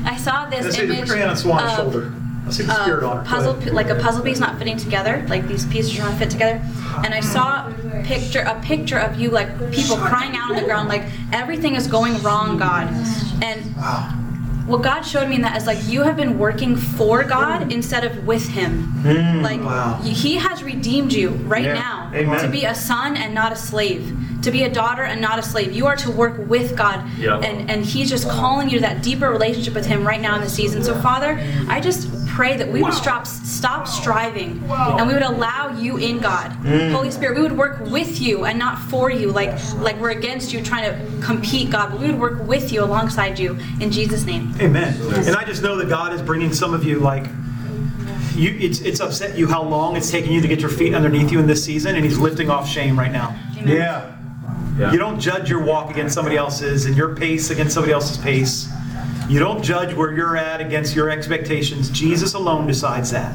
[0.05, 0.95] I saw this Let's image.
[0.95, 2.13] See, put your hand on Swan's shoulder.
[2.47, 3.27] I see the spirit on it.
[3.27, 5.25] Puzzle, like a puzzle piece not fitting together.
[5.29, 6.61] Like these pieces are not fit together.
[7.05, 7.27] And I hmm.
[7.27, 11.05] saw a picture, a picture of you, like people crying out on the ground, like
[11.33, 12.89] everything is going wrong, God.
[13.43, 14.22] And wow
[14.73, 18.05] what God showed me in that is like you have been working for God instead
[18.05, 18.91] of with Him.
[19.03, 20.01] Mm, like wow.
[20.03, 21.75] He has redeemed you right yeah.
[21.75, 22.43] now Amen.
[22.43, 25.43] to be a son and not a slave, to be a daughter and not a
[25.43, 25.73] slave.
[25.73, 27.39] You are to work with God, yeah.
[27.41, 30.41] and and He's just calling you to that deeper relationship with Him right now in
[30.41, 30.83] the season.
[30.83, 32.09] So Father, I just
[32.43, 36.51] pray that we would stop stop striving and we would allow you in God.
[36.65, 36.91] Mm.
[36.91, 40.53] Holy Spirit, we would work with you and not for you, like like we're against
[40.53, 41.93] you trying to compete, God.
[41.93, 44.53] But we would work with you alongside you in Jesus' name.
[44.61, 45.01] Amen.
[45.25, 47.27] And I just know that God is bringing some of you like
[48.35, 51.31] you, it's, it's upset you how long it's taking you to get your feet underneath
[51.31, 53.39] you in this season, and He's lifting off shame right now.
[53.59, 53.77] Amen.
[53.77, 54.17] Yeah.
[54.79, 54.91] yeah.
[54.91, 58.69] You don't judge your walk against somebody else's and your pace against somebody else's pace.
[59.33, 61.89] You don't judge where you're at against your expectations.
[61.89, 63.35] Jesus alone decides that.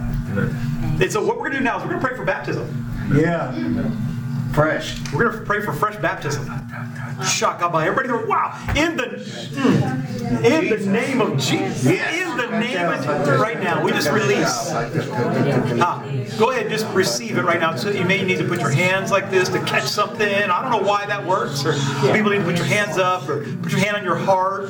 [1.02, 2.86] And so, what we're going to do now is we're going to pray for baptism.
[3.12, 3.52] Yeah.
[4.54, 5.02] Fresh.
[5.12, 6.46] We're going to pray for fresh baptism.
[7.20, 7.86] Shakaba.
[7.86, 8.54] Everybody go, wow.
[8.76, 11.86] In the, mm, in the name of Jesus.
[11.86, 14.70] In the name of right now, we just release.
[15.80, 16.04] Ah,
[16.38, 17.76] go ahead, just receive it right now.
[17.76, 20.28] So you may need to put your hands like this to catch something.
[20.28, 21.66] I don't know why that works.
[21.66, 21.74] Or
[22.14, 24.70] people need to put your hands up or put your hand on your heart.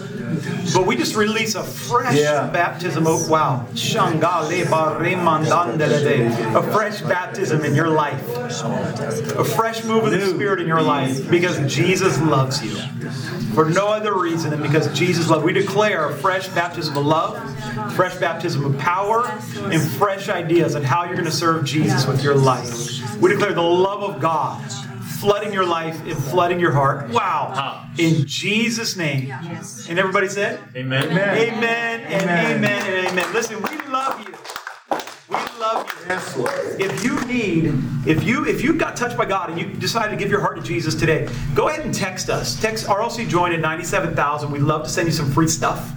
[0.73, 2.47] But we just release a fresh yeah.
[2.47, 3.05] baptism.
[3.07, 3.65] Oh, wow.
[6.55, 8.23] A fresh baptism in your life.
[8.49, 12.75] A fresh move of the Spirit in your life because Jesus loves loves you.
[13.53, 15.43] For no other reason than because Jesus loves.
[15.43, 17.35] We declare a fresh baptism of love,
[17.95, 22.23] fresh baptism of power, and fresh ideas on how you're going to serve Jesus with
[22.23, 23.19] your life.
[23.19, 24.63] We declare the love of God
[25.19, 27.09] flooding your life and flooding your heart.
[27.09, 27.87] Wow.
[27.97, 29.31] In Jesus' name.
[29.89, 30.59] And everybody said?
[30.75, 31.05] Amen.
[31.05, 31.37] Amen.
[31.37, 32.57] Amen and amen.
[32.57, 33.33] amen and amen.
[33.33, 34.33] Listen, we love you.
[35.73, 36.05] Love you.
[36.07, 36.79] Yes, Lord.
[36.79, 37.73] If you need,
[38.05, 40.55] if you if you got touched by God and you decided to give your heart
[40.55, 42.59] to Jesus today, go ahead and text us.
[42.61, 44.49] Text RLC Join at 97,000.
[44.49, 45.91] We'd love to send you some free stuff.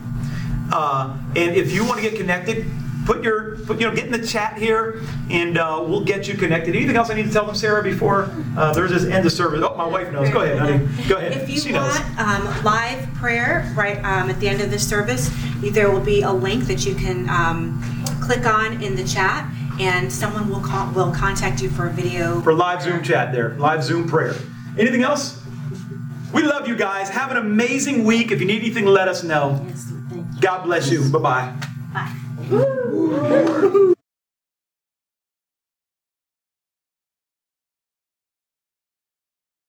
[0.73, 2.67] Uh, and if you want to get connected,
[3.07, 6.35] put your put, you know get in the chat here and uh, we'll get you
[6.35, 9.33] connected anything else i need to tell them sarah before uh, there's this end of
[9.33, 12.45] service oh my wife knows go ahead honey go ahead if you she want um,
[12.63, 15.31] live prayer right um, at the end of this service
[15.73, 17.83] there will be a link that you can um,
[18.21, 22.41] click on in the chat, and someone will call, will contact you for a video.
[22.43, 24.35] For live Zoom chat there, live Zoom prayer.
[24.79, 25.43] Anything else?
[26.33, 27.09] We love you guys.
[27.09, 28.31] Have an amazing week.
[28.31, 29.65] If you need anything, let us know.
[29.67, 29.91] Yes,
[30.41, 31.11] God bless you.
[31.11, 31.55] Bye-bye.
[31.93, 33.95] Bye.